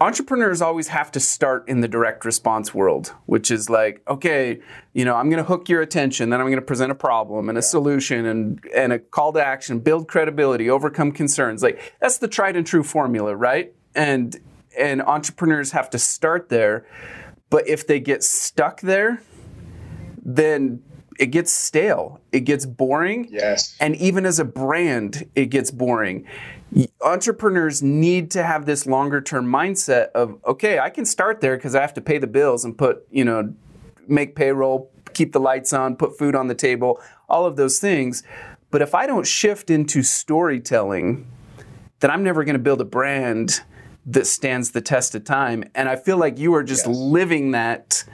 entrepreneurs 0.00 0.60
always 0.60 0.88
have 0.88 1.10
to 1.12 1.20
start 1.20 1.66
in 1.68 1.80
the 1.80 1.88
direct 1.88 2.24
response 2.24 2.74
world, 2.74 3.14
which 3.26 3.50
is 3.50 3.70
like, 3.70 4.02
okay, 4.08 4.60
you 4.92 5.04
know, 5.04 5.14
I'm 5.14 5.30
going 5.30 5.42
to 5.42 5.48
hook 5.48 5.68
your 5.68 5.80
attention, 5.80 6.30
then 6.30 6.40
I'm 6.40 6.46
going 6.46 6.60
to 6.60 6.66
present 6.66 6.92
a 6.92 6.96
problem 6.96 7.48
and 7.48 7.56
a 7.56 7.62
solution 7.62 8.26
and 8.26 8.60
and 8.74 8.92
a 8.92 8.98
call 8.98 9.32
to 9.32 9.44
action, 9.44 9.80
build 9.80 10.08
credibility, 10.08 10.68
overcome 10.68 11.12
concerns. 11.12 11.62
Like 11.62 11.94
that's 12.00 12.18
the 12.18 12.28
tried 12.28 12.56
and 12.56 12.66
true 12.66 12.82
formula, 12.82 13.34
right? 13.34 13.72
And 13.94 14.36
and 14.78 15.00
entrepreneurs 15.02 15.72
have 15.72 15.88
to 15.90 15.98
start 15.98 16.48
there. 16.50 16.86
But 17.48 17.68
if 17.68 17.86
they 17.86 18.00
get 18.00 18.22
stuck 18.22 18.80
there, 18.80 19.22
then 20.22 20.82
it 21.18 21.26
gets 21.26 21.52
stale, 21.52 22.20
it 22.32 22.40
gets 22.40 22.66
boring. 22.66 23.28
Yes. 23.30 23.76
And 23.80 23.96
even 23.96 24.26
as 24.26 24.38
a 24.38 24.44
brand, 24.44 25.28
it 25.34 25.46
gets 25.46 25.70
boring. 25.70 26.26
Entrepreneurs 27.02 27.82
need 27.82 28.30
to 28.32 28.42
have 28.42 28.66
this 28.66 28.86
longer 28.86 29.20
term 29.20 29.46
mindset 29.46 30.10
of 30.12 30.38
okay, 30.44 30.78
I 30.78 30.90
can 30.90 31.04
start 31.04 31.40
there 31.40 31.56
because 31.56 31.74
I 31.74 31.80
have 31.80 31.94
to 31.94 32.00
pay 32.00 32.18
the 32.18 32.26
bills 32.26 32.64
and 32.64 32.76
put, 32.76 33.06
you 33.10 33.24
know, 33.24 33.54
make 34.08 34.36
payroll, 34.36 34.90
keep 35.14 35.32
the 35.32 35.40
lights 35.40 35.72
on, 35.72 35.96
put 35.96 36.18
food 36.18 36.34
on 36.34 36.48
the 36.48 36.54
table, 36.54 37.00
all 37.28 37.46
of 37.46 37.56
those 37.56 37.78
things. 37.78 38.22
But 38.70 38.82
if 38.82 38.94
I 38.94 39.06
don't 39.06 39.26
shift 39.26 39.70
into 39.70 40.02
storytelling, 40.02 41.26
then 42.00 42.10
I'm 42.10 42.22
never 42.22 42.44
going 42.44 42.54
to 42.54 42.62
build 42.62 42.80
a 42.80 42.84
brand 42.84 43.62
that 44.06 44.26
stands 44.26 44.70
the 44.70 44.80
test 44.80 45.14
of 45.14 45.24
time. 45.24 45.64
And 45.74 45.88
I 45.88 45.96
feel 45.96 46.16
like 46.16 46.38
you 46.38 46.54
are 46.54 46.62
just 46.62 46.86
yes. 46.86 46.96
living 46.96 47.52
that 47.52 48.04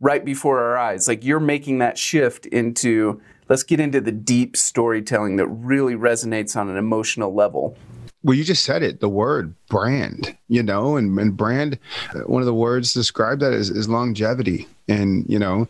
right 0.00 0.24
before 0.24 0.60
our 0.60 0.76
eyes. 0.76 1.08
Like 1.08 1.24
you're 1.24 1.40
making 1.40 1.78
that 1.78 1.98
shift 1.98 2.46
into 2.46 3.20
let's 3.48 3.62
get 3.62 3.80
into 3.80 4.00
the 4.00 4.12
deep 4.12 4.56
storytelling 4.56 5.36
that 5.36 5.46
really 5.46 5.94
resonates 5.94 6.56
on 6.56 6.68
an 6.68 6.76
emotional 6.76 7.34
level. 7.34 7.76
well, 8.22 8.36
you 8.36 8.44
just 8.44 8.64
said 8.64 8.82
it, 8.82 9.00
the 9.00 9.08
word 9.08 9.54
brand, 9.68 10.36
you 10.48 10.62
know, 10.62 10.96
and, 10.96 11.18
and 11.18 11.36
brand, 11.36 11.78
uh, 12.14 12.20
one 12.20 12.42
of 12.42 12.46
the 12.46 12.54
words 12.54 12.92
describe 12.92 13.40
that 13.40 13.52
is, 13.52 13.70
is 13.70 13.88
longevity. 13.88 14.66
And, 14.88 15.24
you 15.28 15.38
know, 15.38 15.68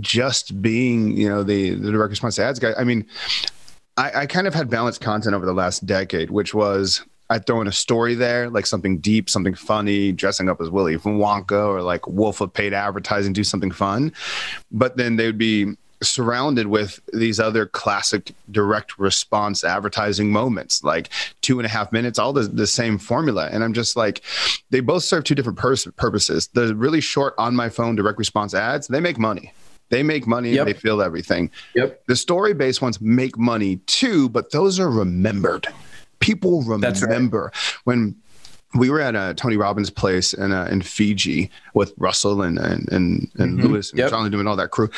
just 0.00 0.60
being, 0.62 1.16
you 1.16 1.28
know, 1.28 1.42
the, 1.42 1.70
the 1.70 1.90
direct 1.90 2.10
response 2.10 2.38
ads 2.38 2.58
guy. 2.58 2.72
I 2.78 2.84
mean, 2.84 3.06
I, 3.96 4.22
I 4.22 4.26
kind 4.26 4.46
of 4.46 4.54
had 4.54 4.70
balanced 4.70 5.00
content 5.00 5.34
over 5.34 5.44
the 5.44 5.52
last 5.52 5.84
decade, 5.86 6.30
which 6.30 6.54
was 6.54 7.04
I'd 7.30 7.46
throw 7.46 7.60
in 7.60 7.68
a 7.68 7.72
story 7.72 8.14
there, 8.14 8.50
like 8.50 8.66
something 8.66 8.98
deep, 8.98 9.30
something 9.30 9.54
funny, 9.54 10.10
dressing 10.10 10.48
up 10.48 10.60
as 10.60 10.68
Willy 10.68 10.98
from 10.98 11.18
Wonka 11.18 11.66
or 11.66 11.80
like 11.80 12.06
Wolf 12.08 12.40
of 12.40 12.52
Paid 12.52 12.74
Advertising, 12.74 13.32
do 13.32 13.44
something 13.44 13.70
fun. 13.70 14.12
But 14.72 14.96
then 14.96 15.16
they 15.16 15.26
would 15.26 15.38
be 15.38 15.76
surrounded 16.02 16.66
with 16.66 16.98
these 17.12 17.38
other 17.38 17.66
classic 17.66 18.32
direct 18.50 18.98
response 18.98 19.62
advertising 19.62 20.32
moments, 20.32 20.82
like 20.82 21.10
two 21.40 21.58
and 21.58 21.66
a 21.66 21.68
half 21.68 21.92
minutes, 21.92 22.18
all 22.18 22.32
the, 22.32 22.42
the 22.42 22.66
same 22.66 22.98
formula. 22.98 23.48
And 23.52 23.62
I'm 23.62 23.74
just 23.74 23.96
like, 23.96 24.22
they 24.70 24.80
both 24.80 25.04
serve 25.04 25.24
two 25.24 25.34
different 25.34 25.58
pers- 25.58 25.86
purposes. 25.96 26.48
The 26.48 26.74
really 26.74 27.00
short 27.00 27.34
on 27.38 27.54
my 27.54 27.68
phone 27.68 27.96
direct 27.96 28.18
response 28.18 28.54
ads, 28.54 28.88
they 28.88 29.00
make 29.00 29.18
money. 29.18 29.52
They 29.90 30.02
make 30.02 30.26
money 30.26 30.52
yep. 30.52 30.60
and 30.60 30.68
they 30.68 30.78
feel 30.78 31.02
everything. 31.02 31.50
Yep. 31.74 32.06
The 32.06 32.16
story 32.16 32.54
based 32.54 32.80
ones 32.80 33.00
make 33.00 33.36
money 33.36 33.76
too, 33.86 34.28
but 34.30 34.52
those 34.52 34.80
are 34.80 34.90
remembered. 34.90 35.68
People 36.20 36.62
remember 36.62 37.44
right. 37.44 37.76
when 37.84 38.16
we 38.74 38.88
were 38.88 39.00
at 39.00 39.16
uh, 39.16 39.34
Tony 39.34 39.56
Robbins' 39.56 39.90
place 39.90 40.32
in 40.32 40.52
uh, 40.52 40.68
in 40.70 40.80
Fiji 40.82 41.50
with 41.74 41.92
Russell 41.96 42.42
and 42.42 42.58
and 42.58 42.88
and, 42.92 43.30
and 43.38 43.58
mm-hmm. 43.58 43.66
Lewis 43.66 43.90
and 43.90 43.98
yep. 43.98 44.10
Charlie 44.10 44.30
doing 44.30 44.46
all 44.46 44.56
that 44.56 44.70
crew 44.70 44.90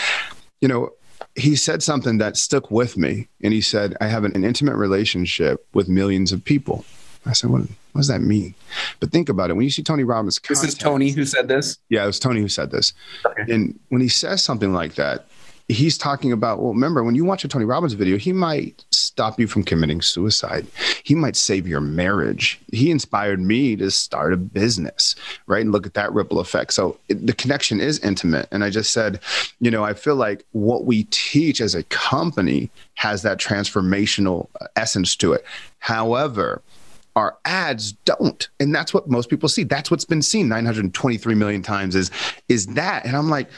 you 0.62 0.68
know, 0.68 0.90
he 1.34 1.56
said 1.56 1.82
something 1.82 2.18
that 2.18 2.38
stuck 2.38 2.70
with 2.70 2.96
me. 2.96 3.28
And 3.42 3.52
he 3.52 3.60
said, 3.60 3.94
I 4.00 4.06
have 4.06 4.24
an, 4.24 4.34
an 4.34 4.44
intimate 4.44 4.76
relationship 4.76 5.66
with 5.74 5.88
millions 5.88 6.32
of 6.32 6.42
people. 6.42 6.86
I 7.26 7.32
said, 7.34 7.50
what, 7.50 7.60
what, 7.60 8.00
does 8.00 8.08
that 8.08 8.22
mean? 8.22 8.54
But 9.00 9.12
think 9.12 9.28
about 9.28 9.50
it. 9.50 9.54
When 9.54 9.64
you 9.64 9.70
see 9.70 9.82
Tony 9.82 10.04
Robbins, 10.04 10.38
content, 10.38 10.62
this 10.62 10.72
is 10.72 10.78
Tony 10.78 11.10
who 11.10 11.24
said 11.24 11.46
this. 11.48 11.78
Yeah, 11.88 12.04
it 12.04 12.06
was 12.06 12.18
Tony 12.18 12.40
who 12.40 12.48
said 12.48 12.70
this. 12.70 12.94
Okay. 13.26 13.52
And 13.52 13.78
when 13.90 14.00
he 14.00 14.08
says 14.08 14.42
something 14.42 14.72
like 14.72 14.94
that, 14.94 15.26
he's 15.68 15.96
talking 15.96 16.32
about, 16.32 16.60
well, 16.60 16.72
remember, 16.72 17.02
when 17.02 17.14
you 17.14 17.24
watch 17.24 17.44
a 17.44 17.48
Tony 17.48 17.64
Robbins 17.64 17.92
video, 17.92 18.18
he 18.18 18.32
might 18.32 18.84
stop 18.90 19.38
you 19.38 19.46
from 19.46 19.62
committing 19.62 20.02
suicide. 20.02 20.66
He 21.04 21.14
might 21.14 21.36
save 21.36 21.66
your 21.66 21.80
marriage. 21.80 22.60
He 22.72 22.90
inspired 22.90 23.40
me 23.40 23.76
to 23.76 23.90
start 23.90 24.32
a 24.32 24.36
business, 24.36 25.14
right? 25.46 25.62
And 25.62 25.72
look 25.72 25.86
at 25.86 25.94
that 25.94 26.12
ripple 26.12 26.40
effect. 26.40 26.72
So 26.72 26.98
it, 27.08 27.26
the 27.26 27.32
connection 27.32 27.80
is 27.80 27.98
intimate. 28.00 28.48
And 28.50 28.64
I 28.64 28.70
just 28.70 28.92
said, 28.92 29.20
you 29.60 29.70
know, 29.70 29.84
I 29.84 29.94
feel 29.94 30.16
like 30.16 30.44
what 30.52 30.84
we 30.84 31.04
teach 31.04 31.60
as 31.60 31.74
a 31.74 31.82
company 31.84 32.70
has 32.94 33.22
that 33.22 33.38
transformational 33.38 34.48
uh, 34.60 34.66
essence 34.76 35.16
to 35.16 35.32
it. 35.32 35.44
However, 35.78 36.62
our 37.14 37.36
ads 37.44 37.92
don't 38.06 38.48
and 38.58 38.74
that's 38.74 38.94
what 38.94 39.06
most 39.06 39.28
people 39.28 39.46
see 39.46 39.64
that's 39.64 39.90
what's 39.90 40.06
been 40.06 40.22
seen 40.22 40.48
923 40.48 41.34
million 41.34 41.60
times 41.60 41.94
is 41.94 42.10
is 42.48 42.68
that 42.68 43.04
and 43.04 43.14
i'm 43.14 43.28
like 43.28 43.50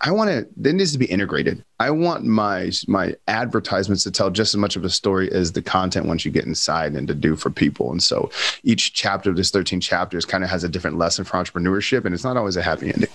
I 0.00 0.12
want 0.12 0.30
to. 0.30 0.68
It 0.68 0.74
needs 0.74 0.92
to 0.92 0.98
be 0.98 1.06
integrated. 1.06 1.64
I 1.80 1.90
want 1.90 2.24
my 2.24 2.70
my 2.86 3.14
advertisements 3.26 4.04
to 4.04 4.10
tell 4.10 4.30
just 4.30 4.54
as 4.54 4.58
much 4.58 4.76
of 4.76 4.84
a 4.84 4.90
story 4.90 5.30
as 5.32 5.52
the 5.52 5.62
content 5.62 6.06
once 6.06 6.24
you 6.24 6.30
get 6.30 6.44
inside 6.44 6.94
and 6.94 7.08
to 7.08 7.14
do 7.14 7.34
for 7.34 7.50
people. 7.50 7.90
And 7.90 8.02
so 8.02 8.30
each 8.62 8.92
chapter 8.92 9.30
of 9.30 9.36
this 9.36 9.50
13 9.50 9.80
chapters 9.80 10.24
kind 10.24 10.44
of 10.44 10.50
has 10.50 10.62
a 10.62 10.68
different 10.68 10.98
lesson 10.98 11.24
for 11.24 11.36
entrepreneurship, 11.36 12.04
and 12.04 12.14
it's 12.14 12.24
not 12.24 12.36
always 12.36 12.56
a 12.56 12.62
happy 12.62 12.92
ending. 12.92 13.10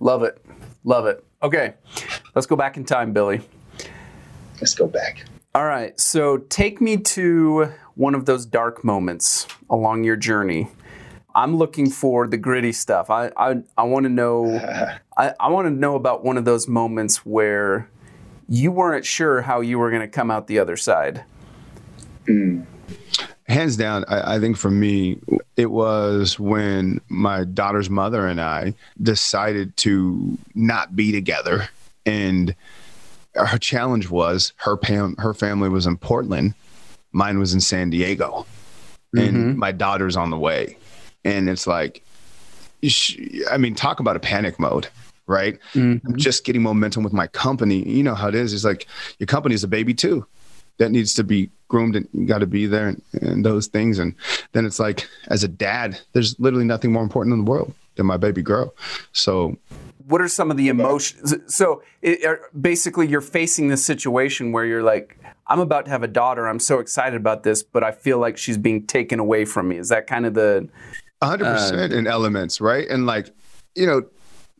Love 0.00 0.24
it, 0.24 0.44
love 0.84 1.06
it. 1.06 1.24
Okay, 1.42 1.74
let's 2.34 2.46
go 2.46 2.56
back 2.56 2.76
in 2.76 2.84
time, 2.84 3.12
Billy. 3.12 3.40
Let's 4.60 4.74
go 4.74 4.86
back. 4.86 5.24
All 5.54 5.66
right. 5.66 5.98
So 6.00 6.38
take 6.38 6.80
me 6.80 6.96
to 6.96 7.72
one 7.94 8.14
of 8.14 8.24
those 8.24 8.46
dark 8.46 8.84
moments 8.84 9.46
along 9.68 10.04
your 10.04 10.16
journey 10.16 10.68
I'm 11.34 11.56
looking 11.56 11.90
for 11.90 12.26
the 12.26 12.36
gritty 12.36 12.72
stuff. 12.72 13.10
I 13.10 13.30
I, 13.36 13.62
I 13.76 13.84
want 13.84 14.04
to 14.04 14.10
know 14.10 14.44
I, 15.16 15.32
I 15.40 15.48
want 15.48 15.66
to 15.66 15.70
know 15.70 15.94
about 15.94 16.24
one 16.24 16.36
of 16.36 16.44
those 16.44 16.68
moments 16.68 17.24
where 17.26 17.88
you 18.48 18.72
weren't 18.72 19.04
sure 19.04 19.42
how 19.42 19.60
you 19.60 19.78
were 19.78 19.90
going 19.90 20.02
to 20.02 20.08
come 20.08 20.30
out 20.30 20.46
the 20.46 20.58
other 20.58 20.76
side. 20.76 21.24
Mm. 22.26 22.66
Hands 23.48 23.76
down, 23.76 24.04
I, 24.08 24.36
I 24.36 24.40
think 24.40 24.56
for 24.56 24.70
me, 24.70 25.18
it 25.56 25.70
was 25.70 26.38
when 26.38 27.00
my 27.08 27.44
daughter's 27.44 27.90
mother 27.90 28.26
and 28.26 28.40
I 28.40 28.74
decided 29.02 29.76
to 29.78 30.38
not 30.54 30.96
be 30.96 31.12
together, 31.12 31.68
and 32.06 32.54
her 33.34 33.58
challenge 33.58 34.08
was 34.08 34.52
her 34.56 34.76
pam- 34.76 35.16
her 35.18 35.34
family 35.34 35.68
was 35.68 35.86
in 35.86 35.96
Portland, 35.96 36.54
mine 37.12 37.38
was 37.38 37.52
in 37.52 37.60
San 37.60 37.90
Diego, 37.90 38.46
and 39.14 39.36
mm-hmm. 39.36 39.58
my 39.58 39.72
daughter's 39.72 40.16
on 40.16 40.30
the 40.30 40.38
way 40.38 40.76
and 41.24 41.48
it's 41.48 41.66
like 41.66 42.02
i 43.50 43.56
mean 43.56 43.74
talk 43.74 44.00
about 44.00 44.16
a 44.16 44.20
panic 44.20 44.58
mode 44.58 44.88
right? 45.32 45.58
Mm-hmm. 45.72 46.06
i'm 46.06 46.16
just 46.16 46.44
getting 46.44 46.62
momentum 46.62 47.02
with 47.02 47.12
my 47.12 47.26
company. 47.26 47.88
You 47.88 48.02
know 48.02 48.14
how 48.14 48.28
it 48.28 48.34
is. 48.34 48.52
It's 48.52 48.64
like 48.64 48.86
your 49.18 49.26
company 49.26 49.54
is 49.54 49.64
a 49.64 49.68
baby 49.68 49.94
too. 49.94 50.26
That 50.78 50.90
needs 50.90 51.14
to 51.14 51.24
be 51.24 51.50
groomed 51.68 51.96
and 51.96 52.08
you 52.12 52.26
got 52.26 52.38
to 52.38 52.46
be 52.46 52.66
there 52.66 52.88
and, 52.88 53.02
and, 53.20 53.44
those 53.44 53.66
things. 53.66 53.98
And 53.98 54.14
then 54.52 54.64
it's 54.66 54.78
like 54.78 55.06
as 55.28 55.44
a 55.44 55.48
dad 55.48 55.98
there's 56.12 56.38
literally 56.38 56.64
nothing 56.64 56.92
more 56.92 57.02
important 57.02 57.32
in 57.34 57.44
the 57.44 57.50
world 57.50 57.74
than 57.96 58.06
my 58.06 58.16
baby 58.16 58.42
girl. 58.42 58.74
So 59.12 59.56
what 60.06 60.20
are 60.20 60.28
some 60.28 60.50
of 60.50 60.56
the 60.56 60.68
emotions? 60.68 61.34
So 61.46 61.82
it, 62.00 62.40
basically 62.58 63.06
you're 63.06 63.20
facing 63.20 63.68
this 63.68 63.84
situation 63.84 64.52
where 64.52 64.64
you're 64.64 64.82
like 64.82 65.18
i'm 65.48 65.60
about 65.60 65.84
to 65.86 65.90
have 65.90 66.02
a 66.02 66.08
daughter. 66.08 66.46
I'm 66.46 66.60
so 66.60 66.78
excited 66.78 67.16
about 67.16 67.42
this 67.42 67.62
but 67.62 67.82
i 67.84 67.92
feel 67.92 68.18
like 68.18 68.36
she's 68.36 68.58
being 68.58 68.86
taken 68.86 69.18
away 69.18 69.44
from 69.44 69.68
me. 69.68 69.76
Is 69.76 69.88
that 69.88 70.06
kind 70.06 70.26
of 70.26 70.34
the 70.34 70.68
hundred 71.26 71.46
uh, 71.46 71.54
percent 71.54 71.92
in 71.92 72.06
elements, 72.06 72.60
right? 72.60 72.88
And 72.88 73.06
like, 73.06 73.30
you 73.74 73.86
know, 73.86 74.02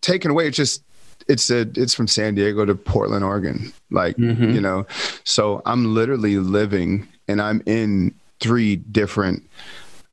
taken 0.03 0.31
away, 0.31 0.47
it's 0.47 0.57
just 0.57 0.85
it's 1.29 1.51
a 1.51 1.61
it's 1.75 1.95
from 1.95 2.07
San 2.07 2.35
Diego 2.35 2.65
to 2.65 2.75
Portland, 2.75 3.25
Oregon. 3.25 3.73
Like, 3.91 4.17
mm-hmm. 4.17 4.51
you 4.51 4.61
know, 4.61 4.87
so 5.25 5.63
I'm 5.65 5.95
literally 5.95 6.37
living 6.37 7.09
and 7.29 7.41
I'm 7.41 7.63
in 7.67 8.15
three 8.41 8.77
different 8.77 9.49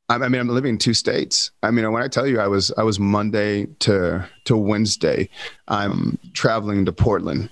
I 0.08 0.18
mean, 0.28 0.40
I'm 0.40 0.48
living 0.48 0.70
in 0.70 0.78
two 0.78 0.92
states. 0.92 1.52
I 1.62 1.70
mean, 1.70 1.90
when 1.92 2.02
I 2.02 2.08
tell 2.08 2.26
you 2.26 2.40
I 2.40 2.48
was 2.48 2.72
I 2.76 2.82
was 2.82 2.98
Monday 2.98 3.66
to 3.80 4.28
to 4.44 4.56
Wednesday, 4.56 5.28
I'm 5.68 6.18
traveling 6.32 6.84
to 6.86 6.92
Portland 6.92 7.48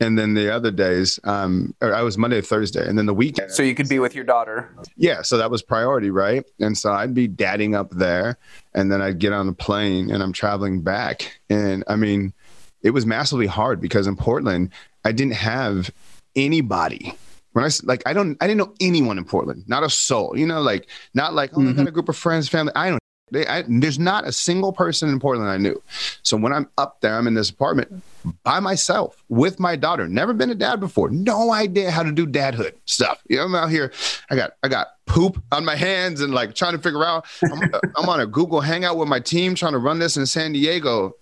and 0.00 0.18
then 0.18 0.34
the 0.34 0.52
other 0.52 0.70
days 0.70 1.20
um 1.24 1.74
or 1.80 1.94
I 1.94 2.02
was 2.02 2.18
Monday 2.18 2.40
Thursday 2.40 2.86
and 2.86 2.98
then 2.98 3.06
the 3.06 3.14
weekend 3.14 3.50
so 3.50 3.62
you 3.62 3.74
could 3.74 3.88
be 3.88 3.98
with 3.98 4.14
your 4.14 4.24
daughter 4.24 4.74
yeah 4.96 5.22
so 5.22 5.38
that 5.38 5.50
was 5.50 5.62
priority 5.62 6.10
right 6.10 6.44
and 6.60 6.76
so 6.76 6.92
I'd 6.92 7.14
be 7.14 7.28
dadding 7.28 7.74
up 7.74 7.90
there 7.90 8.38
and 8.74 8.90
then 8.90 9.00
I'd 9.00 9.18
get 9.18 9.32
on 9.32 9.46
the 9.46 9.52
plane 9.52 10.10
and 10.10 10.22
I'm 10.22 10.32
traveling 10.32 10.82
back 10.82 11.40
and 11.48 11.84
I 11.86 11.96
mean 11.96 12.32
it 12.82 12.90
was 12.90 13.06
massively 13.06 13.46
hard 13.46 13.80
because 13.80 14.06
in 14.06 14.16
Portland 14.16 14.70
I 15.04 15.12
didn't 15.12 15.34
have 15.34 15.90
anybody 16.36 17.14
when 17.52 17.64
I 17.64 17.70
like 17.84 18.02
I 18.06 18.12
don't 18.12 18.36
I 18.40 18.46
didn't 18.46 18.58
know 18.58 18.74
anyone 18.80 19.18
in 19.18 19.24
Portland 19.24 19.64
not 19.68 19.84
a 19.84 19.90
soul 19.90 20.36
you 20.36 20.46
know 20.46 20.60
like 20.60 20.88
not 21.14 21.34
like 21.34 21.52
oh 21.54 21.58
mm-hmm. 21.58 21.68
I 21.68 21.72
got 21.72 21.78
mm-hmm. 21.78 21.88
a 21.88 21.92
group 21.92 22.08
of 22.08 22.16
friends 22.16 22.48
family 22.48 22.72
I 22.74 22.90
don't 22.90 23.03
they, 23.30 23.46
I, 23.46 23.64
there's 23.66 23.98
not 23.98 24.26
a 24.26 24.32
single 24.32 24.72
person 24.72 25.08
in 25.08 25.18
Portland 25.18 25.50
I 25.50 25.56
knew. 25.56 25.82
So 26.22 26.36
when 26.36 26.52
I'm 26.52 26.68
up 26.76 27.00
there, 27.00 27.14
I'm 27.14 27.26
in 27.26 27.34
this 27.34 27.50
apartment 27.50 28.02
by 28.42 28.60
myself 28.60 29.22
with 29.28 29.58
my 29.58 29.76
daughter. 29.76 30.06
Never 30.06 30.34
been 30.34 30.50
a 30.50 30.54
dad 30.54 30.78
before. 30.78 31.10
No 31.10 31.50
idea 31.50 31.90
how 31.90 32.02
to 32.02 32.12
do 32.12 32.26
dadhood 32.26 32.74
stuff. 32.84 33.22
You 33.28 33.38
know, 33.38 33.44
I'm 33.44 33.54
out 33.54 33.70
here. 33.70 33.92
I 34.30 34.36
got 34.36 34.52
I 34.62 34.68
got 34.68 34.88
poop 35.06 35.42
on 35.52 35.64
my 35.64 35.74
hands 35.74 36.20
and 36.20 36.34
like 36.34 36.54
trying 36.54 36.72
to 36.72 36.78
figure 36.78 37.04
out. 37.04 37.24
I'm, 37.50 37.62
I'm 37.96 38.08
on 38.08 38.20
a 38.20 38.26
Google 38.26 38.60
Hangout 38.60 38.98
with 38.98 39.08
my 39.08 39.20
team 39.20 39.54
trying 39.54 39.72
to 39.72 39.78
run 39.78 39.98
this 39.98 40.16
in 40.16 40.26
San 40.26 40.52
Diego. 40.52 41.16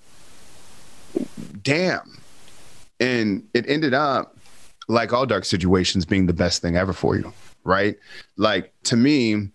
Damn. 1.62 2.20
And 2.98 3.46
it 3.54 3.68
ended 3.68 3.94
up 3.94 4.36
like 4.88 5.12
all 5.12 5.26
dark 5.26 5.44
situations 5.44 6.04
being 6.04 6.26
the 6.26 6.32
best 6.32 6.62
thing 6.62 6.76
ever 6.76 6.92
for 6.92 7.16
you, 7.16 7.32
right? 7.64 7.96
Like 8.36 8.72
to 8.84 8.96
me 8.96 9.50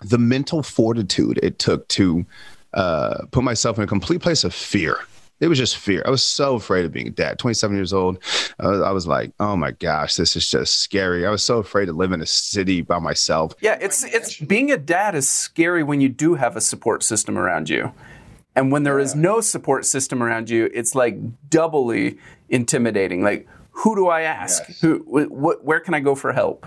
the 0.00 0.18
mental 0.18 0.62
fortitude 0.62 1.38
it 1.42 1.58
took 1.58 1.86
to 1.88 2.26
uh, 2.74 3.24
put 3.30 3.44
myself 3.44 3.78
in 3.78 3.84
a 3.84 3.86
complete 3.86 4.20
place 4.20 4.44
of 4.44 4.54
fear. 4.54 4.98
It 5.38 5.48
was 5.48 5.58
just 5.58 5.76
fear. 5.76 6.02
I 6.06 6.10
was 6.10 6.22
so 6.22 6.54
afraid 6.54 6.86
of 6.86 6.92
being 6.92 7.08
a 7.08 7.10
dad. 7.10 7.38
27 7.38 7.76
years 7.76 7.92
old. 7.92 8.18
Uh, 8.58 8.82
I 8.82 8.90
was 8.90 9.06
like, 9.06 9.32
oh 9.38 9.54
my 9.54 9.70
gosh, 9.72 10.16
this 10.16 10.34
is 10.34 10.48
just 10.48 10.78
scary. 10.78 11.26
I 11.26 11.30
was 11.30 11.42
so 11.42 11.58
afraid 11.58 11.86
to 11.86 11.92
live 11.92 12.12
in 12.12 12.22
a 12.22 12.26
city 12.26 12.80
by 12.80 12.98
myself. 12.98 13.52
Yeah, 13.60 13.78
it's 13.80 14.02
it's 14.04 14.40
being 14.40 14.72
a 14.72 14.78
dad 14.78 15.14
is 15.14 15.28
scary 15.28 15.82
when 15.82 16.00
you 16.00 16.08
do 16.08 16.34
have 16.34 16.56
a 16.56 16.60
support 16.62 17.02
system 17.02 17.36
around 17.36 17.68
you. 17.68 17.92
And 18.54 18.72
when 18.72 18.84
there 18.84 18.98
is 18.98 19.14
no 19.14 19.42
support 19.42 19.84
system 19.84 20.22
around 20.22 20.48
you, 20.48 20.70
it's 20.72 20.94
like 20.94 21.18
doubly 21.50 22.16
intimidating. 22.48 23.22
Like, 23.22 23.46
who 23.72 23.94
do 23.94 24.08
I 24.08 24.22
ask? 24.22 24.62
Yes. 24.66 24.80
Who, 24.80 25.00
wh- 25.00 25.28
wh- 25.28 25.62
where 25.62 25.80
can 25.80 25.92
I 25.92 26.00
go 26.00 26.14
for 26.14 26.32
help? 26.32 26.66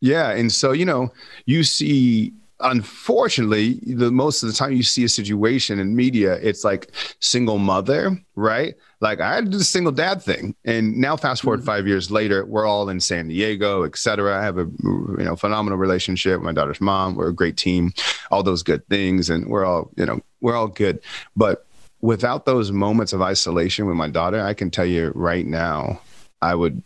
Yeah, 0.00 0.30
and 0.30 0.50
so 0.50 0.72
you 0.72 0.84
know, 0.84 1.12
you 1.46 1.62
see 1.62 2.32
unfortunately, 2.60 3.74
the 3.86 4.10
most 4.10 4.42
of 4.42 4.48
the 4.48 4.54
time 4.54 4.72
you 4.72 4.82
see 4.82 5.04
a 5.04 5.08
situation 5.08 5.78
in 5.78 5.94
media, 5.94 6.34
it's 6.34 6.64
like 6.64 6.90
single 7.20 7.58
mother, 7.58 8.18
right? 8.34 8.74
Like 9.00 9.20
I 9.20 9.34
had 9.34 9.44
to 9.46 9.50
do 9.50 9.58
the 9.58 9.64
single 9.64 9.92
dad 9.92 10.22
thing, 10.22 10.56
and 10.64 10.96
now 10.96 11.16
fast 11.16 11.42
forward 11.42 11.60
mm-hmm. 11.60 11.66
five 11.66 11.86
years 11.86 12.10
later, 12.10 12.44
we're 12.44 12.66
all 12.66 12.88
in 12.88 13.00
San 13.00 13.28
Diego, 13.28 13.84
et 13.84 13.96
cetera. 13.96 14.38
I 14.38 14.42
have 14.42 14.58
a 14.58 14.68
you 14.82 15.16
know 15.18 15.36
phenomenal 15.36 15.78
relationship 15.78 16.40
with 16.40 16.44
my 16.44 16.52
daughter's 16.52 16.80
mom. 16.80 17.14
We're 17.14 17.28
a 17.28 17.34
great 17.34 17.56
team, 17.56 17.92
all 18.30 18.42
those 18.42 18.62
good 18.62 18.86
things, 18.88 19.30
and 19.30 19.46
we're 19.48 19.64
all 19.64 19.90
you 19.96 20.06
know 20.06 20.20
we're 20.40 20.56
all 20.56 20.68
good. 20.68 21.00
But 21.36 21.64
without 22.00 22.44
those 22.44 22.72
moments 22.72 23.12
of 23.12 23.22
isolation 23.22 23.86
with 23.86 23.96
my 23.96 24.08
daughter, 24.08 24.40
I 24.40 24.54
can 24.54 24.70
tell 24.70 24.86
you 24.86 25.12
right 25.14 25.46
now, 25.46 26.00
I 26.42 26.54
would 26.54 26.82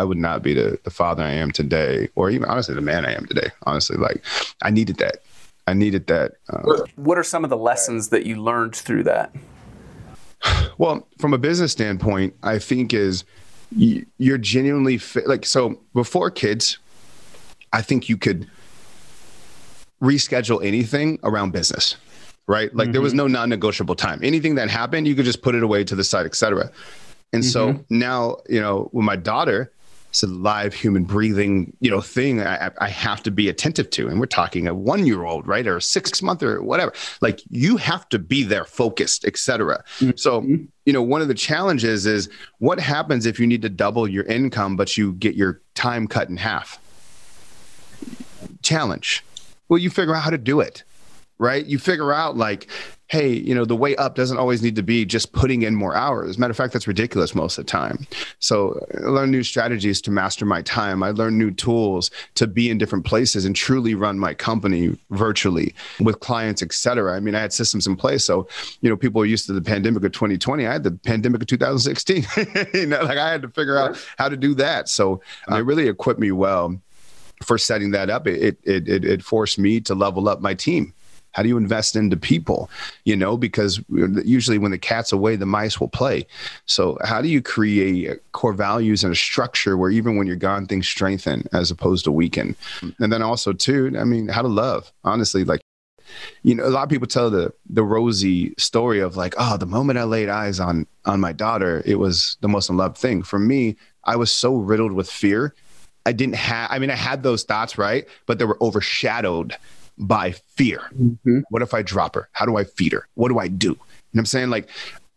I 0.00 0.04
would 0.04 0.16
not 0.16 0.42
be 0.42 0.54
the, 0.54 0.78
the 0.82 0.90
father 0.90 1.22
I 1.22 1.32
am 1.32 1.50
today, 1.50 2.08
or 2.14 2.30
even 2.30 2.48
honestly 2.48 2.74
the 2.74 2.80
man 2.80 3.04
I 3.04 3.12
am 3.12 3.26
today. 3.26 3.50
Honestly, 3.64 3.98
like 3.98 4.24
I 4.62 4.70
needed 4.70 4.96
that. 4.96 5.18
I 5.66 5.74
needed 5.74 6.06
that. 6.06 6.32
Uh, 6.48 6.86
what 6.96 7.18
are 7.18 7.22
some 7.22 7.44
of 7.44 7.50
the 7.50 7.56
lessons 7.56 8.08
that 8.08 8.24
you 8.24 8.36
learned 8.36 8.74
through 8.74 9.04
that? 9.04 9.34
Well, 10.78 11.06
from 11.18 11.34
a 11.34 11.38
business 11.38 11.72
standpoint, 11.72 12.34
I 12.42 12.58
think 12.58 12.94
is 12.94 13.24
you're 13.70 14.38
genuinely 14.38 14.96
fit. 14.96 15.26
Like 15.26 15.44
so, 15.44 15.78
before 15.92 16.30
kids, 16.30 16.78
I 17.74 17.82
think 17.82 18.08
you 18.08 18.16
could 18.16 18.48
reschedule 20.02 20.64
anything 20.64 21.18
around 21.22 21.52
business 21.52 21.96
right? 22.46 22.74
Like 22.74 22.86
mm-hmm. 22.86 22.92
there 22.92 23.00
was 23.00 23.12
mm-hmm. 23.12 23.18
no 23.18 23.26
non-negotiable 23.28 23.94
time. 23.94 24.18
Anything 24.24 24.56
that 24.56 24.68
happened, 24.68 25.06
you 25.06 25.14
could 25.14 25.24
just 25.24 25.40
put 25.40 25.54
it 25.54 25.62
away 25.62 25.84
to 25.84 25.94
the 25.94 26.02
side, 26.02 26.26
etc. 26.26 26.72
And 27.32 27.44
mm-hmm. 27.44 27.48
so 27.48 27.84
now, 27.90 28.38
you 28.48 28.60
know, 28.60 28.90
with 28.92 29.04
my 29.04 29.14
daughter, 29.14 29.70
it's 30.10 30.24
a 30.24 30.26
live 30.26 30.74
human 30.74 31.04
breathing, 31.04 31.76
you 31.80 31.88
know, 31.88 32.00
thing 32.00 32.42
I, 32.42 32.70
I 32.78 32.88
have 32.88 33.22
to 33.22 33.30
be 33.30 33.48
attentive 33.48 33.90
to. 33.90 34.08
And 34.08 34.18
we're 34.18 34.26
talking 34.26 34.66
a 34.66 34.74
one 34.74 35.06
year 35.06 35.24
old, 35.24 35.46
right? 35.46 35.66
Or 35.66 35.76
a 35.76 35.82
six 35.82 36.20
month 36.20 36.42
or 36.42 36.62
whatever. 36.62 36.92
Like 37.20 37.40
you 37.48 37.76
have 37.76 38.08
to 38.08 38.18
be 38.18 38.42
there 38.42 38.64
focused, 38.64 39.24
etc. 39.24 39.84
Mm-hmm. 40.00 40.16
So, 40.16 40.42
you 40.84 40.92
know, 40.92 41.02
one 41.02 41.22
of 41.22 41.28
the 41.28 41.34
challenges 41.34 42.06
is 42.06 42.28
what 42.58 42.80
happens 42.80 43.24
if 43.24 43.38
you 43.38 43.46
need 43.46 43.62
to 43.62 43.68
double 43.68 44.08
your 44.08 44.24
income, 44.24 44.76
but 44.76 44.96
you 44.96 45.12
get 45.14 45.36
your 45.36 45.60
time 45.74 46.08
cut 46.08 46.28
in 46.28 46.36
half? 46.36 46.80
Challenge. 48.62 49.24
Well, 49.68 49.78
you 49.78 49.90
figure 49.90 50.14
out 50.16 50.24
how 50.24 50.30
to 50.30 50.38
do 50.38 50.58
it 50.60 50.82
right? 51.40 51.64
You 51.64 51.78
figure 51.78 52.12
out 52.12 52.36
like, 52.36 52.68
hey, 53.08 53.32
you 53.32 53.54
know, 53.54 53.64
the 53.64 53.74
way 53.74 53.96
up 53.96 54.14
doesn't 54.14 54.36
always 54.36 54.62
need 54.62 54.76
to 54.76 54.82
be 54.82 55.04
just 55.06 55.32
putting 55.32 55.62
in 55.62 55.74
more 55.74 55.96
hours. 55.96 56.38
matter 56.38 56.50
of 56.50 56.56
fact, 56.56 56.74
that's 56.74 56.86
ridiculous 56.86 57.34
most 57.34 57.58
of 57.58 57.64
the 57.64 57.70
time. 57.70 58.06
So 58.38 58.86
I 58.94 59.08
learn 59.08 59.30
new 59.32 59.42
strategies 59.42 60.00
to 60.02 60.10
master 60.12 60.44
my 60.44 60.62
time. 60.62 61.02
I 61.02 61.10
learn 61.10 61.38
new 61.38 61.50
tools 61.50 62.10
to 62.34 62.46
be 62.46 62.70
in 62.70 62.76
different 62.76 63.06
places 63.06 63.46
and 63.46 63.56
truly 63.56 63.94
run 63.94 64.18
my 64.18 64.34
company 64.34 64.96
virtually 65.10 65.74
with 65.98 66.20
clients, 66.20 66.62
et 66.62 66.74
cetera. 66.74 67.16
I 67.16 67.20
mean, 67.20 67.34
I 67.34 67.40
had 67.40 67.54
systems 67.54 67.86
in 67.86 67.96
place. 67.96 68.24
So, 68.24 68.46
you 68.82 68.90
know, 68.90 68.96
people 68.96 69.22
are 69.22 69.26
used 69.26 69.46
to 69.46 69.54
the 69.54 69.62
pandemic 69.62 70.04
of 70.04 70.12
2020. 70.12 70.66
I 70.66 70.72
had 70.72 70.84
the 70.84 70.92
pandemic 70.92 71.40
of 71.40 71.48
2016. 71.48 72.26
you 72.74 72.86
know, 72.86 73.02
like 73.02 73.18
I 73.18 73.32
had 73.32 73.42
to 73.42 73.48
figure 73.48 73.78
out 73.78 73.98
how 74.18 74.28
to 74.28 74.36
do 74.36 74.54
that. 74.56 74.90
So 74.90 75.22
it 75.48 75.64
really 75.64 75.88
equipped 75.88 76.20
me 76.20 76.32
well 76.32 76.78
for 77.42 77.56
setting 77.56 77.92
that 77.92 78.10
up. 78.10 78.28
It, 78.28 78.58
it, 78.62 78.88
it, 78.88 79.04
it 79.04 79.22
forced 79.22 79.58
me 79.58 79.80
to 79.80 79.94
level 79.94 80.28
up 80.28 80.42
my 80.42 80.52
team 80.52 80.92
how 81.32 81.42
do 81.42 81.48
you 81.48 81.56
invest 81.56 81.96
into 81.96 82.16
people? 82.16 82.70
You 83.04 83.16
know, 83.16 83.36
because 83.36 83.80
usually 83.88 84.58
when 84.58 84.70
the 84.70 84.78
cat's 84.78 85.12
away, 85.12 85.36
the 85.36 85.46
mice 85.46 85.80
will 85.80 85.88
play. 85.88 86.26
So, 86.66 86.98
how 87.04 87.22
do 87.22 87.28
you 87.28 87.40
create 87.42 88.20
core 88.32 88.52
values 88.52 89.04
and 89.04 89.12
a 89.12 89.16
structure 89.16 89.76
where 89.76 89.90
even 89.90 90.16
when 90.16 90.26
you're 90.26 90.36
gone, 90.36 90.66
things 90.66 90.88
strengthen 90.88 91.48
as 91.52 91.70
opposed 91.70 92.04
to 92.04 92.12
weaken? 92.12 92.56
Mm-hmm. 92.80 93.02
And 93.02 93.12
then 93.12 93.22
also, 93.22 93.52
too, 93.52 93.94
I 93.98 94.04
mean, 94.04 94.28
how 94.28 94.42
to 94.42 94.48
love, 94.48 94.92
honestly, 95.04 95.44
like, 95.44 95.60
you 96.42 96.54
know, 96.54 96.66
a 96.66 96.70
lot 96.70 96.82
of 96.82 96.88
people 96.88 97.06
tell 97.06 97.30
the 97.30 97.52
the 97.68 97.84
rosy 97.84 98.54
story 98.58 98.98
of 98.98 99.16
like, 99.16 99.34
oh, 99.38 99.56
the 99.56 99.66
moment 99.66 99.98
I 99.98 100.04
laid 100.04 100.28
eyes 100.28 100.58
on 100.58 100.86
on 101.04 101.20
my 101.20 101.32
daughter, 101.32 101.82
it 101.86 101.96
was 101.96 102.36
the 102.40 102.48
most 102.48 102.68
unloved 102.68 102.96
thing. 102.96 103.22
For 103.22 103.38
me, 103.38 103.76
I 104.04 104.16
was 104.16 104.32
so 104.32 104.56
riddled 104.56 104.92
with 104.92 105.10
fear. 105.10 105.54
I 106.06 106.12
didn't 106.12 106.36
have. 106.36 106.70
I 106.70 106.78
mean, 106.78 106.90
I 106.90 106.96
had 106.96 107.22
those 107.22 107.44
thoughts, 107.44 107.78
right? 107.78 108.06
But 108.26 108.38
they 108.38 108.44
were 108.44 108.58
overshadowed 108.60 109.56
by 110.00 110.32
fear. 110.32 110.90
Mm-hmm. 110.98 111.40
What 111.50 111.62
if 111.62 111.74
I 111.74 111.82
drop 111.82 112.14
her? 112.14 112.28
How 112.32 112.46
do 112.46 112.56
I 112.56 112.64
feed 112.64 112.92
her? 112.92 113.06
What 113.14 113.28
do 113.28 113.38
I 113.38 113.48
do? 113.48 113.68
You 113.68 113.74
know 113.74 113.78
what 114.12 114.20
I'm 114.20 114.26
saying? 114.26 114.50
Like 114.50 114.68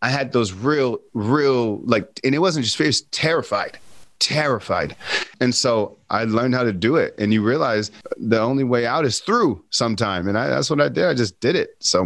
I 0.01 0.09
had 0.09 0.33
those 0.33 0.51
real, 0.51 0.99
real 1.13 1.79
like, 1.79 2.19
and 2.23 2.35
it 2.35 2.39
wasn't 2.39 2.65
just 2.65 2.77
fear, 2.77 2.87
it's 2.87 3.01
terrified, 3.11 3.79
terrified. 4.19 4.95
And 5.39 5.55
so 5.55 5.97
I 6.09 6.25
learned 6.25 6.53
how 6.55 6.63
to 6.63 6.73
do 6.73 6.97
it. 6.97 7.15
And 7.17 7.33
you 7.33 7.41
realize 7.41 7.89
the 8.17 8.39
only 8.39 8.65
way 8.65 8.85
out 8.85 9.05
is 9.05 9.19
through 9.19 9.63
sometime. 9.69 10.27
And 10.27 10.37
I, 10.37 10.47
that's 10.47 10.69
what 10.69 10.81
I 10.81 10.89
did. 10.89 11.05
I 11.05 11.13
just 11.13 11.39
did 11.39 11.55
it. 11.55 11.75
So, 11.79 12.05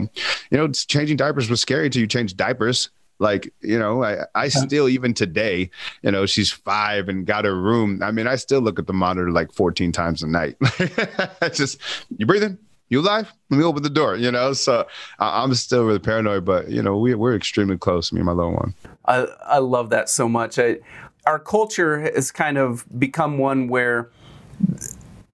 you 0.51 0.57
know, 0.57 0.67
changing 0.67 1.17
diapers 1.17 1.49
was 1.49 1.59
scary 1.59 1.87
until 1.87 2.01
you 2.01 2.07
change 2.07 2.37
diapers 2.37 2.89
like 3.19 3.51
you 3.61 3.79
know 3.79 4.03
i 4.03 4.17
i 4.35 4.47
still 4.47 4.87
even 4.87 5.13
today 5.13 5.69
you 6.01 6.11
know 6.11 6.25
she's 6.25 6.51
five 6.51 7.09
and 7.09 7.25
got 7.25 7.45
her 7.45 7.55
room 7.59 8.01
i 8.03 8.11
mean 8.11 8.27
i 8.27 8.35
still 8.35 8.61
look 8.61 8.77
at 8.77 8.87
the 8.87 8.93
monitor 8.93 9.31
like 9.31 9.51
14 9.51 9.91
times 9.91 10.21
a 10.21 10.27
night 10.27 10.55
just 11.53 11.79
you 12.17 12.25
breathing 12.25 12.57
you 12.89 13.01
alive? 13.01 13.31
Let 13.49 13.57
me 13.57 13.63
open 13.63 13.83
the 13.83 13.89
door, 13.89 14.15
you 14.15 14.31
know? 14.31 14.53
So 14.53 14.87
I'm 15.19 15.53
still 15.55 15.83
really 15.83 15.99
paranoid, 15.99 16.45
but, 16.45 16.69
you 16.69 16.81
know, 16.81 16.97
we, 16.97 17.13
we're 17.15 17.35
extremely 17.35 17.77
close, 17.77 18.11
me 18.11 18.19
and 18.19 18.25
my 18.25 18.31
little 18.31 18.53
one. 18.53 18.73
I, 19.05 19.27
I 19.45 19.57
love 19.59 19.89
that 19.89 20.09
so 20.09 20.29
much. 20.29 20.57
I, 20.57 20.77
our 21.25 21.39
culture 21.39 21.99
has 21.99 22.31
kind 22.31 22.57
of 22.57 22.85
become 22.97 23.37
one 23.37 23.67
where 23.67 24.09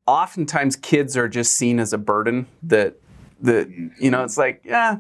oftentimes 0.08 0.76
kids 0.76 1.16
are 1.16 1.30
just 1.30 1.54
seen 1.54 1.80
as 1.80 1.94
a 1.94 1.98
burden 1.98 2.48
that, 2.64 2.96
that 3.42 3.70
you 4.00 4.10
know, 4.10 4.24
it's 4.24 4.38
like, 4.38 4.62
yeah, 4.64 4.98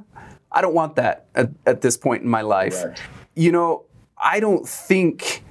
I 0.52 0.62
don't 0.62 0.76
want 0.76 0.96
that 0.98 1.26
at, 1.34 1.50
at 1.66 1.82
this 1.82 1.98
point 1.98 2.24
in 2.24 2.30
my 2.30 2.42
life. 2.42 2.84
Right. 2.84 3.02
You 3.36 3.52
know, 3.52 3.86
I 4.18 4.39
don't 4.39 4.68
think 4.68 5.44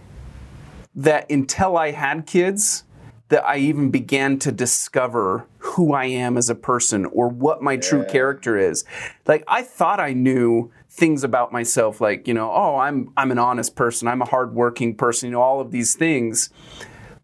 that 0.94 1.30
until 1.30 1.76
I 1.76 1.90
had 1.90 2.26
kids, 2.26 2.84
that 3.32 3.48
I 3.48 3.56
even 3.56 3.90
began 3.90 4.38
to 4.40 4.52
discover 4.52 5.46
who 5.56 5.94
I 5.94 6.04
am 6.04 6.36
as 6.36 6.50
a 6.50 6.54
person 6.54 7.06
or 7.06 7.28
what 7.28 7.62
my 7.62 7.72
yeah. 7.72 7.80
true 7.80 8.04
character 8.04 8.58
is. 8.58 8.84
Like 9.26 9.42
I 9.48 9.62
thought 9.62 10.00
I 10.00 10.12
knew 10.12 10.70
things 10.90 11.24
about 11.24 11.50
myself 11.50 11.98
like, 11.98 12.28
you 12.28 12.34
know, 12.34 12.52
oh, 12.52 12.76
I'm 12.76 13.10
I'm 13.16 13.30
an 13.30 13.38
honest 13.38 13.74
person, 13.74 14.06
I'm 14.06 14.20
a 14.20 14.26
hardworking 14.26 14.96
person, 14.96 15.28
you 15.28 15.32
know, 15.32 15.40
all 15.40 15.62
of 15.62 15.70
these 15.70 15.94
things. 15.94 16.50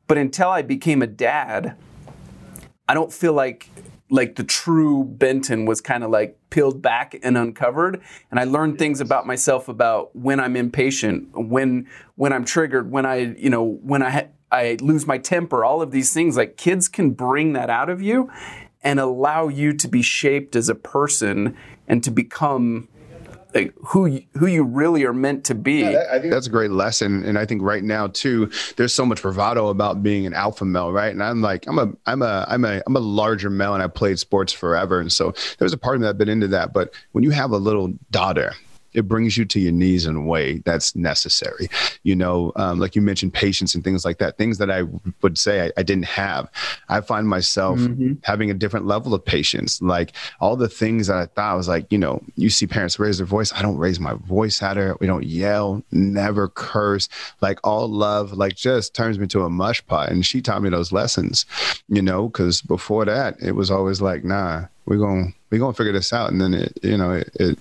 But 0.07 0.17
until 0.17 0.49
I 0.49 0.63
became 0.63 1.03
a 1.03 1.07
dad, 1.07 1.77
I 2.89 2.95
don't 2.95 3.13
feel 3.13 3.35
like 3.35 3.69
like 4.09 4.37
the 4.37 4.45
true 4.45 5.05
Benton 5.05 5.67
was 5.67 5.83
kind 5.83 6.03
of 6.03 6.11
like 6.11 6.38
peeled 6.51 6.81
back 6.81 7.19
and 7.23 7.37
uncovered 7.37 8.01
and 8.31 8.41
I 8.41 8.45
learned 8.45 8.79
things 8.79 9.01
about 9.01 9.27
myself 9.27 9.69
about 9.69 10.15
when 10.15 10.41
I'm 10.41 10.57
impatient, 10.57 11.29
when 11.35 11.87
when 12.17 12.33
I'm 12.33 12.45
triggered, 12.45 12.91
when 12.91 13.07
I, 13.07 13.35
you 13.37 13.51
know, 13.51 13.79
when 13.83 14.03
I 14.03 14.11
ha- 14.11 14.29
I 14.51 14.77
lose 14.81 15.07
my 15.07 15.19
temper, 15.19 15.65
all 15.65 15.83
of 15.83 15.91
these 15.91 16.13
things. 16.13 16.37
Like 16.37 16.57
kids 16.57 16.89
can 16.89 17.11
bring 17.11 17.53
that 17.53 17.71
out 17.71 17.91
of 17.91 18.01
you 18.01 18.31
and 18.83 19.01
allow 19.01 19.49
you 19.49 19.73
to 19.75 19.89
be 19.89 20.03
shaped 20.03 20.57
as 20.57 20.69
a 20.69 20.75
person 20.75 21.57
and 21.87 22.03
to 22.05 22.11
become 22.11 22.89
like 23.55 23.75
who 23.79 24.07
you, 24.07 24.25
who 24.35 24.47
you 24.47 24.63
really 24.63 25.05
are 25.05 25.13
meant 25.13 25.45
to 25.47 25.55
be. 25.55 25.81
Yeah, 25.81 26.05
I 26.13 26.19
think 26.19 26.33
that's 26.33 26.47
a 26.47 26.51
great 26.51 26.71
lesson, 26.71 27.25
and 27.25 27.39
I 27.39 27.47
think 27.47 27.63
right 27.63 27.83
now 27.83 28.09
too, 28.09 28.51
there's 28.77 28.93
so 28.93 29.07
much 29.07 29.23
bravado 29.23 29.69
about 29.69 30.03
being 30.03 30.27
an 30.27 30.35
alpha 30.35 30.65
male, 30.65 30.93
right? 30.93 31.13
And 31.13 31.23
I'm 31.23 31.41
like, 31.41 31.67
I'm 31.67 31.79
a, 31.79 31.93
I'm 32.07 32.23
a, 32.23 32.47
I'm 32.49 32.65
a, 32.65 32.83
I'm 32.87 32.97
a 32.97 33.01
larger 33.01 33.51
male, 33.51 33.75
and 33.75 33.83
I 33.83 33.89
played 33.89 34.19
sports 34.19 34.53
forever, 34.53 35.01
and 35.01 35.13
so 35.13 35.35
there's 35.59 35.73
a 35.73 35.79
part 35.79 35.97
of 35.97 36.03
me 36.03 36.07
that's 36.07 36.19
been 36.19 36.29
into 36.29 36.49
that. 36.49 36.73
But 36.73 36.93
when 37.13 37.25
you 37.25 37.31
have 37.31 37.51
a 37.51 37.59
little 37.59 37.93
daughter, 38.11 38.55
it 38.99 39.07
brings 39.07 39.39
you 39.39 39.45
to 39.45 39.61
your 39.61 39.71
knees 39.71 40.07
in 40.07 40.17
a 40.17 40.21
way 40.21 40.59
that's 40.65 40.97
necessary. 40.97 41.69
You 42.03 42.17
know, 42.17 42.53
um, 42.57 42.81
like 42.81 42.97
you 42.97 43.03
mentioned, 43.03 43.33
patience 43.33 43.77
and 43.77 43.85
things 43.85 44.05
like 44.05 44.19
that, 44.19 44.37
things 44.37 44.59
that 44.59 44.71
I 44.73 44.83
would 45.23 45.39
say 45.39 45.67
I, 45.67 45.73
I 45.77 45.83
didn't 45.85 46.07
have. 46.07 46.51
I 46.89 47.01
find 47.01 47.29
myself 47.29 47.79
mm-hmm. 47.79 48.15
having 48.25 48.51
a 48.51 48.55
different 48.55 48.87
level 48.87 49.15
of 49.15 49.25
patience. 49.25 49.81
Like 49.81 50.13
all 50.41 50.57
the 50.57 50.69
things 50.69 51.07
that 51.07 51.17
I 51.17 51.27
thought 51.27 51.53
I 51.53 51.55
was 51.55 51.69
like, 51.69 51.91
you 51.93 51.99
know, 51.99 52.21
you 52.35 52.51
see 52.51 52.67
parents 52.67 52.99
raise 52.99 53.19
their 53.19 53.27
voice. 53.27 53.53
I 53.53 53.63
don't 53.63 53.77
raise 53.77 54.01
my 54.01 54.15
voice 54.15 54.61
at 54.63 54.77
her. 54.77 54.97
We 55.01 55.07
don't 55.07 55.25
yell, 55.25 55.85
never 55.93 56.49
curse. 56.49 57.09
Like 57.41 57.61
all 57.63 57.89
love, 57.89 58.33
like 58.33 58.57
just 58.57 58.95
turns 58.95 59.17
me 59.17 59.29
to 59.29 59.45
a 59.45 59.51
mush 59.51 59.87
pot. 59.87 60.11
And 60.11 60.27
she 60.27 60.43
taught 60.43 60.63
me 60.63 60.71
those 60.71 60.91
lessons, 60.91 61.47
you 61.89 62.03
know, 62.03 62.29
because 62.29 62.63
before 62.63 63.05
that, 63.05 63.37
it 63.41 63.53
was 63.53 63.71
always 63.71 64.01
like, 64.01 64.25
nah, 64.25 64.65
we're 64.87 64.97
going, 64.97 65.33
to 65.33 65.39
we're 65.51 65.59
going 65.59 65.73
to 65.73 65.77
figure 65.77 65.93
this 65.93 66.13
out. 66.13 66.33
And 66.33 66.41
then 66.41 66.53
it, 66.53 66.77
you 66.83 66.97
know, 66.97 67.13
it, 67.13 67.31
it 67.39 67.59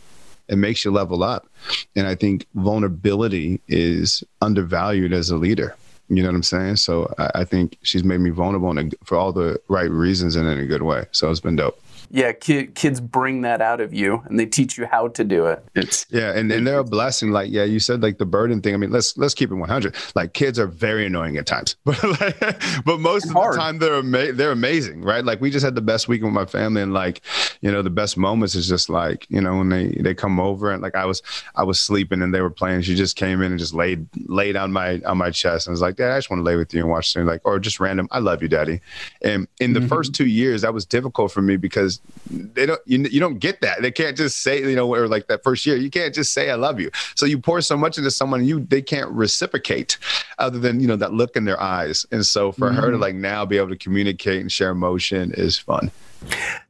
it 0.47 0.57
makes 0.57 0.83
you 0.85 0.91
level 0.91 1.23
up. 1.23 1.47
And 1.95 2.07
I 2.07 2.15
think 2.15 2.45
vulnerability 2.55 3.61
is 3.67 4.23
undervalued 4.41 5.13
as 5.13 5.29
a 5.29 5.37
leader. 5.37 5.75
You 6.09 6.23
know 6.23 6.29
what 6.29 6.35
I'm 6.35 6.43
saying? 6.43 6.77
So 6.77 7.13
I, 7.17 7.31
I 7.35 7.43
think 7.43 7.77
she's 7.81 8.03
made 8.03 8.19
me 8.19 8.29
vulnerable 8.29 8.77
a, 8.77 8.89
for 9.03 9.17
all 9.17 9.33
the 9.33 9.59
right 9.67 9.89
reasons 9.89 10.35
and 10.35 10.47
in 10.47 10.59
a 10.59 10.65
good 10.65 10.83
way. 10.83 11.05
So 11.11 11.29
it's 11.29 11.39
been 11.41 11.57
dope. 11.57 11.81
Yeah, 12.09 12.31
ki- 12.31 12.67
kids 12.67 12.99
bring 12.99 13.41
that 13.41 13.61
out 13.61 13.81
of 13.81 13.93
you 13.93 14.23
and 14.25 14.39
they 14.39 14.45
teach 14.45 14.77
you 14.77 14.85
how 14.85 15.09
to 15.09 15.23
do 15.23 15.45
it. 15.45 15.63
It's 15.75 16.05
yeah, 16.09 16.37
and, 16.37 16.51
and 16.51 16.65
they're 16.65 16.79
a 16.79 16.83
blessing. 16.83 17.31
Like 17.31 17.51
yeah, 17.51 17.63
you 17.63 17.79
said 17.79 18.01
like 18.01 18.17
the 18.17 18.25
burden 18.25 18.61
thing. 18.61 18.73
I 18.73 18.77
mean, 18.77 18.91
let's 18.91 19.17
let's 19.17 19.33
keep 19.33 19.51
it 19.51 19.55
100. 19.55 19.95
Like 20.15 20.33
kids 20.33 20.59
are 20.59 20.67
very 20.67 21.05
annoying 21.05 21.37
at 21.37 21.45
times, 21.45 21.75
but 21.85 22.01
like, 22.21 22.39
but 22.85 22.99
most 22.99 23.27
of 23.27 23.33
the 23.33 23.53
time 23.55 23.79
they're 23.79 23.95
ama- 23.95 24.33
they're 24.33 24.51
amazing, 24.51 25.01
right? 25.01 25.23
Like 25.23 25.41
we 25.41 25.49
just 25.49 25.65
had 25.65 25.75
the 25.75 25.81
best 25.81 26.07
weekend 26.07 26.33
with 26.33 26.35
my 26.35 26.45
family, 26.45 26.81
and 26.81 26.93
like 26.93 27.21
you 27.61 27.71
know 27.71 27.81
the 27.81 27.89
best 27.89 28.17
moments 28.17 28.55
is 28.55 28.67
just 28.67 28.89
like 28.89 29.25
you 29.29 29.41
know 29.41 29.57
when 29.57 29.69
they 29.69 29.89
they 29.99 30.13
come 30.13 30.39
over 30.39 30.71
and 30.71 30.81
like 30.81 30.95
I 30.95 31.05
was 31.05 31.21
I 31.55 31.63
was 31.63 31.79
sleeping 31.79 32.21
and 32.21 32.33
they 32.33 32.41
were 32.41 32.49
playing. 32.49 32.81
She 32.81 32.95
just 32.95 33.15
came 33.15 33.41
in 33.41 33.51
and 33.51 33.59
just 33.59 33.73
laid 33.73 34.07
laid 34.27 34.55
on 34.55 34.71
my 34.71 34.99
on 35.05 35.17
my 35.17 35.31
chest 35.31 35.67
and 35.67 35.73
was 35.73 35.81
like, 35.81 35.95
Dad, 35.95 36.11
I 36.11 36.17
just 36.17 36.29
want 36.29 36.39
to 36.39 36.43
lay 36.43 36.55
with 36.55 36.73
you 36.73 36.81
and 36.81 36.89
watch. 36.89 37.11
Something. 37.11 37.27
Like 37.27 37.41
or 37.43 37.59
just 37.59 37.79
random, 37.79 38.07
I 38.11 38.19
love 38.19 38.41
you, 38.41 38.47
Daddy. 38.47 38.81
And 39.21 39.47
in 39.59 39.73
the 39.73 39.79
mm-hmm. 39.79 39.89
first 39.89 40.13
two 40.13 40.25
years, 40.25 40.61
that 40.61 40.73
was 40.73 40.85
difficult 40.85 41.31
for 41.31 41.41
me 41.41 41.57
because 41.57 41.96
they 42.29 42.65
don't 42.65 42.81
you, 42.85 42.99
you 42.99 43.19
don't 43.19 43.39
get 43.39 43.61
that. 43.61 43.81
They 43.81 43.91
can't 43.91 44.17
just 44.17 44.41
say 44.41 44.59
you 44.59 44.75
know 44.75 44.93
or 44.93 45.07
like 45.07 45.27
that 45.27 45.43
first 45.43 45.65
year, 45.65 45.75
you 45.77 45.89
can't 45.89 46.13
just 46.13 46.33
say 46.33 46.49
I 46.49 46.55
love 46.55 46.79
you. 46.79 46.91
So 47.15 47.25
you 47.25 47.39
pour 47.39 47.61
so 47.61 47.77
much 47.77 47.97
into 47.97 48.11
someone 48.11 48.45
you 48.45 48.59
they 48.59 48.81
can't 48.81 49.09
reciprocate 49.11 49.97
other 50.37 50.59
than 50.59 50.79
you 50.79 50.87
know 50.87 50.95
that 50.97 51.13
look 51.13 51.35
in 51.35 51.45
their 51.45 51.61
eyes. 51.61 52.05
And 52.11 52.25
so 52.25 52.51
for 52.51 52.69
mm-hmm. 52.69 52.75
her 52.75 52.85
to 52.87 52.91
mm-hmm. 52.93 53.01
like 53.01 53.15
now 53.15 53.45
be 53.45 53.57
able 53.57 53.69
to 53.69 53.77
communicate 53.77 54.41
and 54.41 54.51
share 54.51 54.71
emotion 54.71 55.33
is 55.35 55.57
fun. 55.57 55.91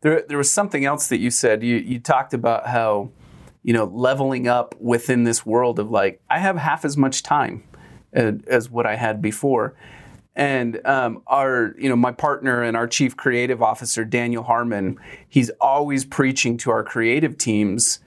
There 0.02 0.24
there 0.28 0.38
was 0.38 0.52
something 0.52 0.86
else 0.86 1.08
that 1.08 1.18
you 1.18 1.32
said. 1.32 1.64
You 1.64 1.78
you 1.78 2.00
talked 2.00 2.34
about 2.34 2.68
how 2.68 3.10
you 3.64 3.74
know 3.74 3.86
leveling 3.86 4.48
up 4.48 4.76
within 4.80 5.24
this 5.24 5.46
world 5.46 5.80
of 5.80 5.90
like 5.90 6.22
I 6.30 6.40
have 6.40 6.58
half 6.58 6.86
as 6.86 6.98
much 6.98 7.24
time 7.24 7.64
as, 8.14 8.36
as 8.48 8.70
what 8.70 8.86
I 8.86 8.96
had 8.96 9.22
before. 9.22 9.74
And 10.38 10.80
um, 10.86 11.24
our, 11.26 11.74
you 11.80 11.90
know, 11.90 11.96
my 11.96 12.12
partner 12.12 12.62
and 12.62 12.78
our 12.78 12.88
chief 12.88 13.18
creative 13.18 13.64
officer, 13.64 14.06
Daniel 14.06 14.44
Harmon, 14.44 15.00
he's 15.28 15.50
always 15.60 16.06
preaching 16.06 16.58
to 16.58 16.70
our 16.70 16.84
creative 16.84 17.40
teams, 17.40 18.00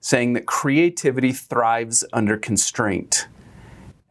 saying 0.00 0.34
that 0.34 0.44
creativity 0.44 1.32
thrives 1.32 2.04
under 2.12 2.36
constraint. 2.36 3.26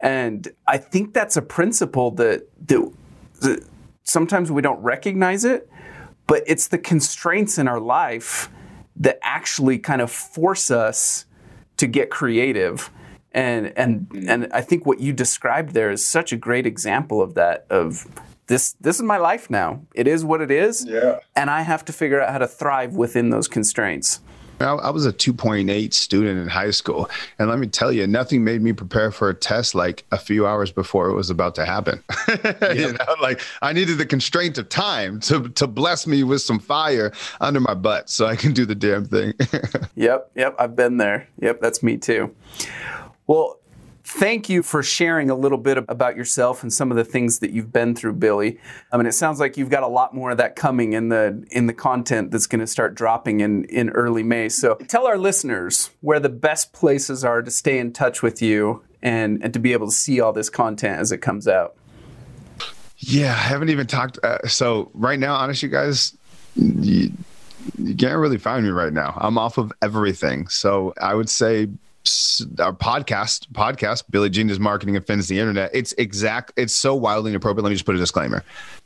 And 0.00 0.48
I 0.66 0.76
think 0.78 1.14
that's 1.14 1.36
a 1.36 1.42
principle 1.42 2.10
that, 2.12 2.48
that, 2.66 2.92
that 3.42 3.64
sometimes 4.02 4.50
we 4.50 4.60
don't 4.60 4.82
recognize 4.82 5.44
it, 5.44 5.70
but 6.26 6.42
it's 6.48 6.66
the 6.66 6.78
constraints 6.78 7.58
in 7.58 7.68
our 7.68 7.80
life 7.80 8.50
that 8.96 9.20
actually 9.22 9.78
kind 9.78 10.02
of 10.02 10.10
force 10.10 10.72
us 10.72 11.26
to 11.76 11.86
get 11.86 12.10
creative 12.10 12.90
and 13.32 13.72
and 13.76 14.08
mm. 14.08 14.28
and 14.28 14.52
I 14.52 14.60
think 14.60 14.86
what 14.86 15.00
you 15.00 15.12
described 15.12 15.74
there 15.74 15.90
is 15.90 16.06
such 16.06 16.32
a 16.32 16.36
great 16.36 16.66
example 16.66 17.20
of 17.20 17.34
that 17.34 17.66
of 17.70 18.06
this 18.46 18.72
this 18.80 18.96
is 18.96 19.02
my 19.02 19.18
life 19.18 19.50
now. 19.50 19.82
It 19.94 20.06
is 20.06 20.24
what 20.24 20.40
it 20.40 20.50
is. 20.50 20.84
Yeah. 20.86 21.20
And 21.36 21.50
I 21.50 21.62
have 21.62 21.84
to 21.86 21.92
figure 21.92 22.20
out 22.20 22.32
how 22.32 22.38
to 22.38 22.48
thrive 22.48 22.94
within 22.94 23.30
those 23.30 23.48
constraints. 23.48 24.20
I 24.60 24.90
was 24.90 25.06
a 25.06 25.12
2.8 25.12 25.92
student 25.92 26.40
in 26.40 26.48
high 26.48 26.70
school. 26.70 27.08
And 27.38 27.48
let 27.48 27.58
me 27.58 27.66
tell 27.66 27.92
you, 27.92 28.06
nothing 28.06 28.42
made 28.42 28.62
me 28.62 28.72
prepare 28.72 29.10
for 29.10 29.28
a 29.28 29.34
test 29.34 29.74
like 29.74 30.04
a 30.10 30.18
few 30.18 30.46
hours 30.46 30.72
before 30.72 31.08
it 31.08 31.14
was 31.14 31.30
about 31.30 31.54
to 31.56 31.64
happen. 31.64 32.02
you 32.74 32.92
know, 32.92 33.14
like 33.20 33.40
I 33.62 33.72
needed 33.72 33.98
the 33.98 34.06
constraint 34.06 34.58
of 34.58 34.68
time 34.68 35.20
to, 35.20 35.48
to 35.50 35.66
bless 35.66 36.06
me 36.06 36.24
with 36.24 36.42
some 36.42 36.58
fire 36.58 37.12
under 37.40 37.60
my 37.60 37.74
butt 37.74 38.10
so 38.10 38.26
I 38.26 38.36
can 38.36 38.52
do 38.52 38.66
the 38.66 38.74
damn 38.74 39.04
thing. 39.04 39.34
yep. 39.94 40.30
Yep. 40.34 40.56
I've 40.58 40.74
been 40.74 40.96
there. 40.96 41.28
Yep. 41.40 41.60
That's 41.60 41.82
me 41.82 41.96
too. 41.96 42.34
Well, 43.28 43.60
thank 44.04 44.48
you 44.48 44.62
for 44.62 44.82
sharing 44.82 45.28
a 45.28 45.34
little 45.34 45.58
bit 45.58 45.76
about 45.76 46.16
yourself 46.16 46.62
and 46.62 46.72
some 46.72 46.90
of 46.90 46.96
the 46.96 47.04
things 47.04 47.40
that 47.40 47.50
you've 47.50 47.70
been 47.70 47.94
through, 47.94 48.14
Billy. 48.14 48.58
I 48.90 48.96
mean, 48.96 49.06
it 49.06 49.12
sounds 49.12 49.38
like 49.38 49.58
you've 49.58 49.68
got 49.68 49.82
a 49.82 49.88
lot 49.88 50.14
more 50.14 50.30
of 50.30 50.38
that 50.38 50.56
coming 50.56 50.94
in 50.94 51.10
the 51.10 51.46
in 51.50 51.66
the 51.66 51.74
content 51.74 52.30
that's 52.30 52.46
going 52.46 52.60
to 52.60 52.66
start 52.66 52.94
dropping 52.94 53.40
in 53.40 53.64
in 53.64 53.90
early 53.90 54.22
May. 54.22 54.48
So, 54.48 54.76
tell 54.88 55.06
our 55.06 55.18
listeners 55.18 55.90
where 56.00 56.18
the 56.18 56.30
best 56.30 56.72
places 56.72 57.22
are 57.22 57.42
to 57.42 57.50
stay 57.50 57.78
in 57.78 57.92
touch 57.92 58.22
with 58.22 58.40
you 58.40 58.82
and 59.02 59.42
and 59.44 59.52
to 59.52 59.60
be 59.60 59.74
able 59.74 59.88
to 59.88 59.94
see 59.94 60.20
all 60.20 60.32
this 60.32 60.48
content 60.48 60.98
as 60.98 61.12
it 61.12 61.18
comes 61.18 61.46
out. 61.46 61.76
Yeah, 62.96 63.32
I 63.32 63.36
haven't 63.36 63.68
even 63.68 63.86
talked. 63.86 64.18
Uh, 64.24 64.38
so 64.48 64.90
right 64.94 65.18
now, 65.18 65.34
honestly, 65.34 65.68
guys. 65.68 66.16
You, 66.56 67.12
you 67.76 67.94
can't 67.94 68.18
really 68.18 68.38
find 68.38 68.64
me 68.64 68.70
right 68.70 68.92
now. 68.92 69.12
I'm 69.20 69.36
off 69.36 69.58
of 69.58 69.72
everything. 69.82 70.48
So 70.48 70.94
I 71.00 71.14
would 71.14 71.28
say 71.28 71.68
our 72.58 72.72
podcast 72.72 73.50
podcast 73.52 74.04
billy 74.10 74.30
gene 74.30 74.50
is 74.50 74.60
marketing 74.60 74.96
offends 74.96 75.28
the 75.28 75.38
internet. 75.38 75.70
It's 75.72 75.92
exact 75.94 76.52
it's 76.56 76.74
so 76.74 76.94
wildly 76.94 77.30
inappropriate. 77.30 77.64
Let 77.64 77.70
me 77.70 77.74
just 77.74 77.86
put 77.86 77.94
a 77.94 77.98
disclaimer. 77.98 78.44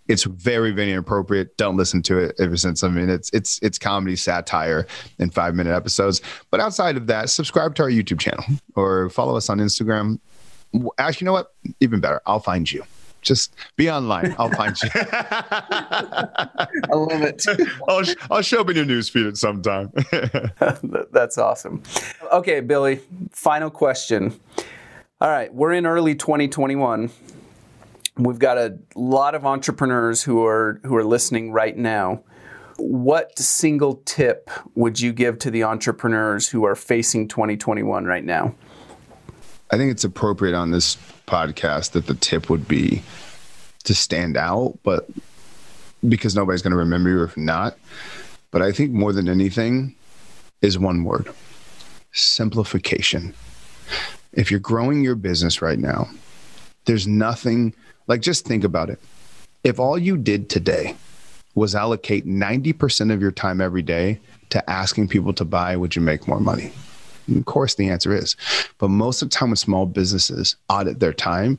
It's 0.08 0.24
very 0.24 0.70
very 0.70 0.92
inappropriate. 0.92 1.56
Don't 1.56 1.76
listen 1.76 2.02
to 2.02 2.18
it 2.18 2.34
ever 2.38 2.56
since. 2.56 2.82
I 2.82 2.88
mean 2.88 3.08
it's 3.08 3.30
it's 3.30 3.58
it's 3.62 3.78
comedy 3.78 4.16
satire 4.16 4.86
in 5.18 5.30
five 5.30 5.54
minute 5.54 5.74
episodes. 5.74 6.20
But 6.50 6.60
outside 6.60 6.96
of 6.96 7.06
that 7.06 7.30
subscribe 7.30 7.74
to 7.76 7.82
our 7.82 7.90
youtube 7.90 8.20
channel 8.20 8.44
or 8.76 9.10
follow 9.10 9.36
us 9.36 9.48
on 9.48 9.58
instagram. 9.58 10.18
Actually 10.98 11.24
you 11.24 11.26
know 11.26 11.32
what? 11.32 11.54
Even 11.80 12.00
better. 12.00 12.20
I'll 12.26 12.40
find 12.40 12.70
you 12.70 12.84
just 13.22 13.54
be 13.76 13.90
online. 13.90 14.34
I'll 14.38 14.50
find 14.50 14.76
you. 14.82 14.90
I 14.94 16.68
love 16.90 17.22
it. 17.22 17.44
I'll, 17.88 18.02
I'll 18.30 18.42
show 18.42 18.60
up 18.60 18.70
in 18.70 18.76
your 18.76 18.84
newsfeed 18.84 19.26
at 19.28 19.36
some 19.36 19.62
time. 19.62 19.92
That's 21.12 21.38
awesome. 21.38 21.82
Okay, 22.32 22.60
Billy, 22.60 23.00
final 23.30 23.70
question. 23.70 24.38
All 25.20 25.30
right, 25.30 25.52
we're 25.54 25.72
in 25.72 25.86
early 25.86 26.14
2021. 26.14 27.10
We've 28.18 28.38
got 28.38 28.58
a 28.58 28.78
lot 28.94 29.34
of 29.34 29.46
entrepreneurs 29.46 30.22
who 30.22 30.44
are 30.44 30.80
who 30.84 30.96
are 30.96 31.04
listening 31.04 31.52
right 31.52 31.76
now. 31.76 32.24
What 32.76 33.38
single 33.38 34.02
tip 34.04 34.50
would 34.74 34.98
you 34.98 35.12
give 35.12 35.38
to 35.40 35.50
the 35.50 35.62
entrepreneurs 35.62 36.48
who 36.48 36.64
are 36.64 36.74
facing 36.74 37.28
2021 37.28 38.04
right 38.04 38.24
now? 38.24 38.54
I 39.70 39.76
think 39.76 39.90
it's 39.90 40.04
appropriate 40.04 40.54
on 40.54 40.70
this 40.70 40.98
podcast 41.26 41.92
that 41.92 42.06
the 42.06 42.14
tip 42.14 42.50
would 42.50 42.68
be 42.68 43.02
to 43.84 43.94
stand 43.94 44.36
out, 44.36 44.78
but 44.82 45.08
because 46.08 46.34
nobody's 46.34 46.62
going 46.62 46.72
to 46.72 46.76
remember 46.76 47.10
you 47.10 47.22
if 47.22 47.36
not. 47.36 47.76
But 48.50 48.62
I 48.62 48.72
think 48.72 48.92
more 48.92 49.12
than 49.12 49.28
anything 49.28 49.94
is 50.60 50.78
one 50.78 51.04
word 51.04 51.32
simplification. 52.12 53.34
If 54.32 54.50
you're 54.50 54.60
growing 54.60 55.02
your 55.02 55.14
business 55.14 55.62
right 55.62 55.78
now, 55.78 56.08
there's 56.84 57.06
nothing 57.06 57.74
like 58.06 58.20
just 58.20 58.46
think 58.46 58.64
about 58.64 58.90
it. 58.90 59.00
If 59.64 59.78
all 59.78 59.98
you 59.98 60.16
did 60.16 60.50
today 60.50 60.96
was 61.54 61.74
allocate 61.74 62.26
90% 62.26 63.12
of 63.12 63.20
your 63.20 63.30
time 63.30 63.60
every 63.60 63.82
day 63.82 64.18
to 64.50 64.70
asking 64.70 65.08
people 65.08 65.32
to 65.34 65.44
buy, 65.44 65.76
would 65.76 65.94
you 65.94 66.02
make 66.02 66.26
more 66.26 66.40
money? 66.40 66.72
Of 67.34 67.44
course, 67.44 67.74
the 67.74 67.88
answer 67.88 68.14
is. 68.14 68.36
But 68.78 68.88
most 68.88 69.22
of 69.22 69.30
the 69.30 69.34
time, 69.34 69.50
when 69.50 69.56
small 69.56 69.86
businesses 69.86 70.56
audit 70.68 71.00
their 71.00 71.12
time, 71.12 71.58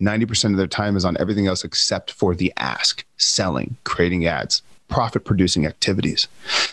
90% 0.00 0.50
of 0.50 0.56
their 0.56 0.66
time 0.66 0.96
is 0.96 1.04
on 1.04 1.16
everything 1.18 1.46
else 1.46 1.64
except 1.64 2.10
for 2.10 2.34
the 2.34 2.52
ask, 2.56 3.04
selling, 3.16 3.76
creating 3.84 4.26
ads, 4.26 4.62
profit 4.88 5.24
producing 5.24 5.66
activities. 5.66 6.26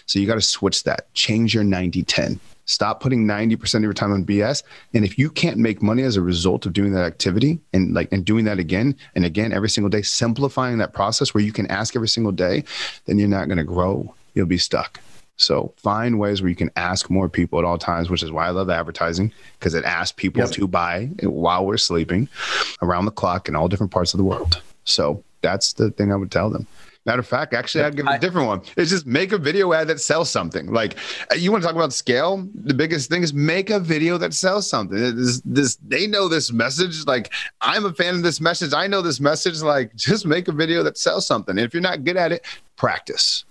So 0.06 0.19
you 0.19 0.27
got 0.27 0.36
to 0.36 0.41
switch 0.41 0.84
that, 0.84 1.13
change 1.13 1.54
your 1.54 1.63
90 1.63 2.04
10. 2.04 2.39
Stop 2.65 3.01
putting 3.01 3.25
90% 3.25 3.75
of 3.75 3.84
your 3.84 3.93
time 3.93 4.13
on 4.13 4.23
BS. 4.23 4.63
And 4.93 5.04
if 5.04 5.17
you 5.17 5.30
can't 5.30 5.58
make 5.58 5.82
money 5.82 6.04
as 6.04 6.15
a 6.15 6.21
result 6.21 6.65
of 6.65 6.73
doing 6.73 6.93
that 6.93 7.04
activity 7.04 7.60
and 7.73 7.93
like 7.93 8.10
and 8.12 8.23
doing 8.23 8.45
that 8.45 8.60
again 8.60 8.95
and 9.15 9.25
again 9.25 9.51
every 9.51 9.69
single 9.69 9.89
day, 9.89 10.01
simplifying 10.04 10.77
that 10.77 10.93
process 10.93 11.34
where 11.34 11.43
you 11.43 11.51
can 11.51 11.67
ask 11.67 11.95
every 11.95 12.08
single 12.08 12.32
day, 12.32 12.63
then 13.06 13.19
you're 13.19 13.27
not 13.27 13.47
going 13.47 13.58
to 13.58 13.63
grow. 13.63 14.13
You'll 14.36 14.45
be 14.45 14.58
stuck. 14.58 15.01
So 15.37 15.73
find 15.77 16.19
ways 16.19 16.41
where 16.41 16.49
you 16.49 16.55
can 16.55 16.69
ask 16.75 17.09
more 17.09 17.27
people 17.27 17.57
at 17.57 17.65
all 17.65 17.77
times, 17.77 18.09
which 18.09 18.21
is 18.21 18.31
why 18.31 18.47
I 18.47 18.51
love 18.51 18.69
advertising 18.69 19.33
because 19.57 19.73
it 19.73 19.83
asks 19.85 20.11
people 20.11 20.41
yep. 20.41 20.51
to 20.51 20.67
buy 20.67 21.09
while 21.23 21.65
we're 21.65 21.77
sleeping 21.77 22.29
around 22.81 23.05
the 23.05 23.11
clock 23.11 23.47
in 23.49 23.55
all 23.55 23.67
different 23.67 23.91
parts 23.91 24.13
of 24.13 24.19
the 24.19 24.23
world. 24.23 24.61
So 24.83 25.23
that's 25.41 25.73
the 25.73 25.89
thing 25.91 26.11
I 26.11 26.15
would 26.15 26.31
tell 26.31 26.49
them. 26.49 26.67
Matter 27.03 27.19
of 27.19 27.27
fact, 27.27 27.55
actually, 27.55 27.83
I'd 27.83 27.95
give 27.95 28.05
a 28.05 28.19
different 28.19 28.47
one. 28.47 28.61
It's 28.77 28.91
just 28.91 29.07
make 29.07 29.31
a 29.31 29.39
video 29.39 29.73
ad 29.73 29.87
that 29.87 29.99
sells 29.99 30.29
something. 30.29 30.67
Like 30.71 30.97
uh, 31.31 31.35
you 31.35 31.51
want 31.51 31.63
to 31.63 31.67
talk 31.67 31.75
about 31.75 31.93
scale. 31.93 32.47
The 32.53 32.75
biggest 32.75 33.09
thing 33.09 33.23
is 33.23 33.33
make 33.33 33.71
a 33.71 33.79
video 33.79 34.19
that 34.19 34.35
sells 34.35 34.69
something. 34.69 34.97
This, 35.15 35.41
this, 35.43 35.77
they 35.77 36.05
know 36.05 36.27
this 36.27 36.51
message. 36.51 37.07
Like 37.07 37.33
I'm 37.59 37.85
a 37.85 37.93
fan 37.93 38.13
of 38.13 38.21
this 38.21 38.39
message. 38.39 38.73
I 38.73 38.85
know 38.85 39.01
this 39.01 39.19
message. 39.19 39.63
Like 39.63 39.95
just 39.95 40.27
make 40.27 40.47
a 40.47 40.51
video 40.51 40.83
that 40.83 40.95
sells 40.95 41.25
something. 41.25 41.57
And 41.57 41.65
if 41.65 41.73
you're 41.73 41.81
not 41.81 42.03
good 42.03 42.17
at 42.17 42.31
it, 42.31 42.45
practice. 42.75 43.45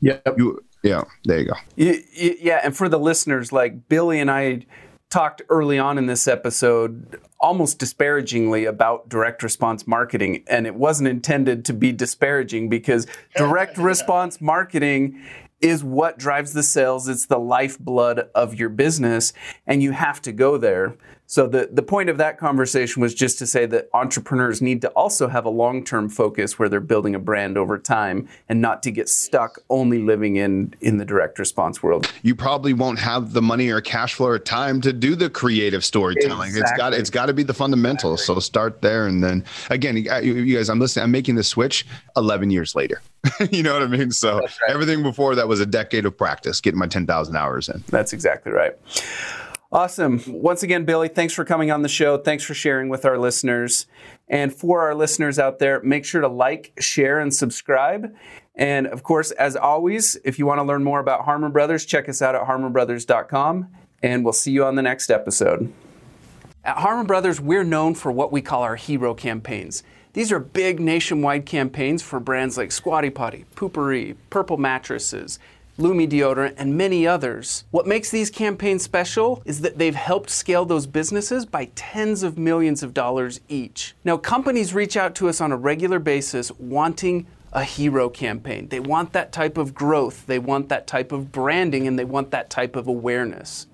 Yeah. 0.00 0.18
You 0.36 0.60
yeah, 0.82 1.04
there 1.24 1.40
you 1.40 1.46
go. 1.46 1.54
Yeah, 1.76 2.60
and 2.62 2.76
for 2.76 2.88
the 2.88 2.98
listeners, 2.98 3.52
like 3.52 3.88
Billy 3.88 4.20
and 4.20 4.30
I 4.30 4.66
talked 5.10 5.42
early 5.48 5.78
on 5.78 5.98
in 5.98 6.06
this 6.06 6.28
episode 6.28 7.20
almost 7.40 7.78
disparagingly 7.78 8.64
about 8.64 9.08
direct 9.08 9.42
response 9.42 9.86
marketing 9.86 10.44
and 10.46 10.66
it 10.66 10.74
wasn't 10.74 11.08
intended 11.08 11.64
to 11.64 11.72
be 11.72 11.90
disparaging 11.90 12.68
because 12.68 13.08
direct 13.36 13.76
response 13.76 14.40
marketing 14.40 15.20
is 15.60 15.82
what 15.82 16.16
drives 16.16 16.52
the 16.52 16.62
sales 16.62 17.08
it's 17.08 17.26
the 17.26 17.38
lifeblood 17.38 18.28
of 18.36 18.54
your 18.54 18.68
business 18.68 19.32
and 19.66 19.82
you 19.82 19.90
have 19.90 20.22
to 20.22 20.30
go 20.30 20.56
there 20.56 20.96
So 21.30 21.46
the, 21.46 21.68
the 21.70 21.84
point 21.84 22.08
of 22.08 22.18
that 22.18 22.38
conversation 22.38 23.00
was 23.00 23.14
just 23.14 23.38
to 23.38 23.46
say 23.46 23.64
that 23.66 23.88
entrepreneurs 23.94 24.60
need 24.60 24.80
to 24.80 24.88
also 24.88 25.28
have 25.28 25.44
a 25.44 25.48
long-term 25.48 26.08
focus 26.08 26.58
where 26.58 26.68
they're 26.68 26.80
building 26.80 27.14
a 27.14 27.20
brand 27.20 27.56
over 27.56 27.78
time 27.78 28.26
and 28.48 28.60
not 28.60 28.82
to 28.82 28.90
get 28.90 29.08
stuck 29.08 29.60
only 29.70 30.00
living 30.00 30.34
in 30.34 30.74
in 30.80 30.96
the 30.96 31.04
direct 31.04 31.38
response 31.38 31.84
world. 31.84 32.12
You 32.22 32.34
probably 32.34 32.72
won't 32.72 32.98
have 32.98 33.32
the 33.32 33.40
money 33.40 33.68
or 33.70 33.80
cash 33.80 34.14
flow 34.14 34.26
or 34.26 34.40
time 34.40 34.80
to 34.80 34.92
do 34.92 35.14
the 35.14 35.30
creative 35.30 35.84
storytelling. 35.84 36.48
Exactly. 36.48 36.62
It's 36.62 36.76
got 36.76 36.94
it's 36.94 37.10
got 37.10 37.26
to 37.26 37.32
be 37.32 37.44
the 37.44 37.54
fundamentals. 37.54 38.22
Exactly. 38.22 38.34
So 38.34 38.40
start 38.40 38.82
there 38.82 39.06
and 39.06 39.22
then 39.22 39.44
again 39.70 39.96
you 39.98 40.56
guys 40.56 40.68
I'm 40.68 40.80
listening 40.80 41.04
I'm 41.04 41.12
making 41.12 41.36
the 41.36 41.44
switch 41.44 41.86
11 42.16 42.50
years 42.50 42.74
later. 42.74 43.00
you 43.52 43.62
know 43.62 43.74
what 43.74 43.84
I 43.84 43.86
mean? 43.86 44.10
So 44.10 44.40
right. 44.40 44.50
everything 44.66 45.04
before 45.04 45.36
that 45.36 45.46
was 45.46 45.60
a 45.60 45.66
decade 45.66 46.06
of 46.06 46.16
practice, 46.18 46.60
getting 46.60 46.80
my 46.80 46.88
10,000 46.88 47.36
hours 47.36 47.68
in. 47.68 47.84
That's 47.86 48.12
exactly 48.12 48.50
right. 48.50 48.76
Awesome. 49.72 50.20
Once 50.26 50.64
again, 50.64 50.84
Billy, 50.84 51.06
thanks 51.06 51.32
for 51.32 51.44
coming 51.44 51.70
on 51.70 51.82
the 51.82 51.88
show. 51.88 52.18
Thanks 52.18 52.42
for 52.42 52.54
sharing 52.54 52.88
with 52.88 53.04
our 53.04 53.16
listeners. 53.16 53.86
And 54.28 54.52
for 54.52 54.82
our 54.82 54.96
listeners 54.96 55.38
out 55.38 55.60
there, 55.60 55.80
make 55.82 56.04
sure 56.04 56.20
to 56.20 56.28
like, 56.28 56.72
share, 56.80 57.20
and 57.20 57.32
subscribe. 57.32 58.12
And 58.56 58.88
of 58.88 59.04
course, 59.04 59.30
as 59.30 59.54
always, 59.54 60.16
if 60.24 60.40
you 60.40 60.46
want 60.46 60.58
to 60.58 60.64
learn 60.64 60.82
more 60.82 60.98
about 60.98 61.24
Harmon 61.24 61.52
Brothers, 61.52 61.86
check 61.86 62.08
us 62.08 62.20
out 62.20 62.34
at 62.34 62.42
harmonbrothers.com. 62.42 63.68
And 64.02 64.24
we'll 64.24 64.32
see 64.32 64.50
you 64.50 64.64
on 64.64 64.74
the 64.74 64.82
next 64.82 65.08
episode. 65.08 65.72
At 66.64 66.78
Harmon 66.78 67.06
Brothers, 67.06 67.40
we're 67.40 67.64
known 67.64 67.94
for 67.94 68.10
what 68.10 68.32
we 68.32 68.42
call 68.42 68.62
our 68.62 68.76
hero 68.76 69.14
campaigns. 69.14 69.84
These 70.14 70.32
are 70.32 70.40
big 70.40 70.80
nationwide 70.80 71.46
campaigns 71.46 72.02
for 72.02 72.18
brands 72.18 72.58
like 72.58 72.72
Squatty 72.72 73.10
Potty, 73.10 73.44
Poo-Pourri, 73.54 74.16
Purple 74.30 74.56
Mattresses, 74.56 75.38
Lume 75.80 76.06
deodorant, 76.06 76.54
and 76.58 76.76
many 76.76 77.06
others. 77.06 77.64
What 77.70 77.86
makes 77.86 78.10
these 78.10 78.30
campaigns 78.30 78.82
special 78.82 79.42
is 79.44 79.62
that 79.62 79.78
they've 79.78 79.94
helped 79.94 80.30
scale 80.30 80.64
those 80.64 80.86
businesses 80.86 81.46
by 81.46 81.70
tens 81.74 82.22
of 82.22 82.38
millions 82.38 82.82
of 82.82 82.92
dollars 82.92 83.40
each. 83.48 83.94
Now, 84.04 84.16
companies 84.16 84.74
reach 84.74 84.96
out 84.96 85.14
to 85.16 85.28
us 85.28 85.40
on 85.40 85.52
a 85.52 85.56
regular 85.56 85.98
basis 85.98 86.52
wanting 86.52 87.26
a 87.52 87.64
hero 87.64 88.08
campaign. 88.08 88.68
They 88.68 88.78
want 88.78 89.12
that 89.14 89.32
type 89.32 89.58
of 89.58 89.74
growth, 89.74 90.26
they 90.26 90.38
want 90.38 90.68
that 90.68 90.86
type 90.86 91.12
of 91.12 91.32
branding, 91.32 91.86
and 91.88 91.98
they 91.98 92.04
want 92.04 92.30
that 92.30 92.50
type 92.50 92.76
of 92.76 92.86
awareness. 92.86 93.66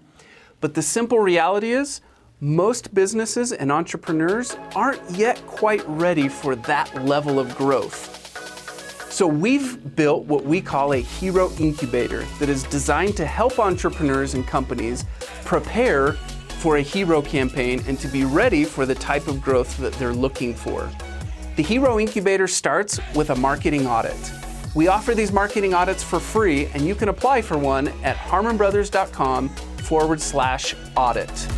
But 0.60 0.74
the 0.74 0.82
simple 0.82 1.18
reality 1.18 1.72
is, 1.72 2.00
most 2.40 2.94
businesses 2.94 3.52
and 3.52 3.72
entrepreneurs 3.72 4.56
aren't 4.74 5.02
yet 5.10 5.44
quite 5.46 5.86
ready 5.88 6.28
for 6.28 6.54
that 6.54 7.04
level 7.04 7.38
of 7.38 7.56
growth. 7.56 8.25
So 9.16 9.26
we've 9.26 9.96
built 9.96 10.26
what 10.26 10.44
we 10.44 10.60
call 10.60 10.92
a 10.92 10.98
hero 10.98 11.50
incubator 11.58 12.26
that 12.38 12.50
is 12.50 12.64
designed 12.64 13.16
to 13.16 13.24
help 13.24 13.58
entrepreneurs 13.58 14.34
and 14.34 14.46
companies 14.46 15.06
prepare 15.46 16.12
for 16.58 16.76
a 16.76 16.82
hero 16.82 17.22
campaign 17.22 17.82
and 17.88 17.98
to 18.00 18.08
be 18.08 18.26
ready 18.26 18.62
for 18.62 18.84
the 18.84 18.94
type 18.94 19.26
of 19.26 19.40
growth 19.40 19.74
that 19.78 19.94
they're 19.94 20.12
looking 20.12 20.54
for. 20.54 20.90
The 21.56 21.62
Hero 21.62 21.98
Incubator 21.98 22.46
starts 22.46 23.00
with 23.14 23.30
a 23.30 23.34
marketing 23.34 23.86
audit. 23.86 24.32
We 24.74 24.88
offer 24.88 25.14
these 25.14 25.32
marketing 25.32 25.72
audits 25.72 26.02
for 26.02 26.20
free, 26.20 26.66
and 26.74 26.82
you 26.82 26.94
can 26.94 27.08
apply 27.08 27.40
for 27.40 27.56
one 27.56 27.88
at 28.04 28.16
harmonbrothers.com 28.16 29.48
forward 29.48 30.20
slash 30.20 30.74
audit. 30.94 31.48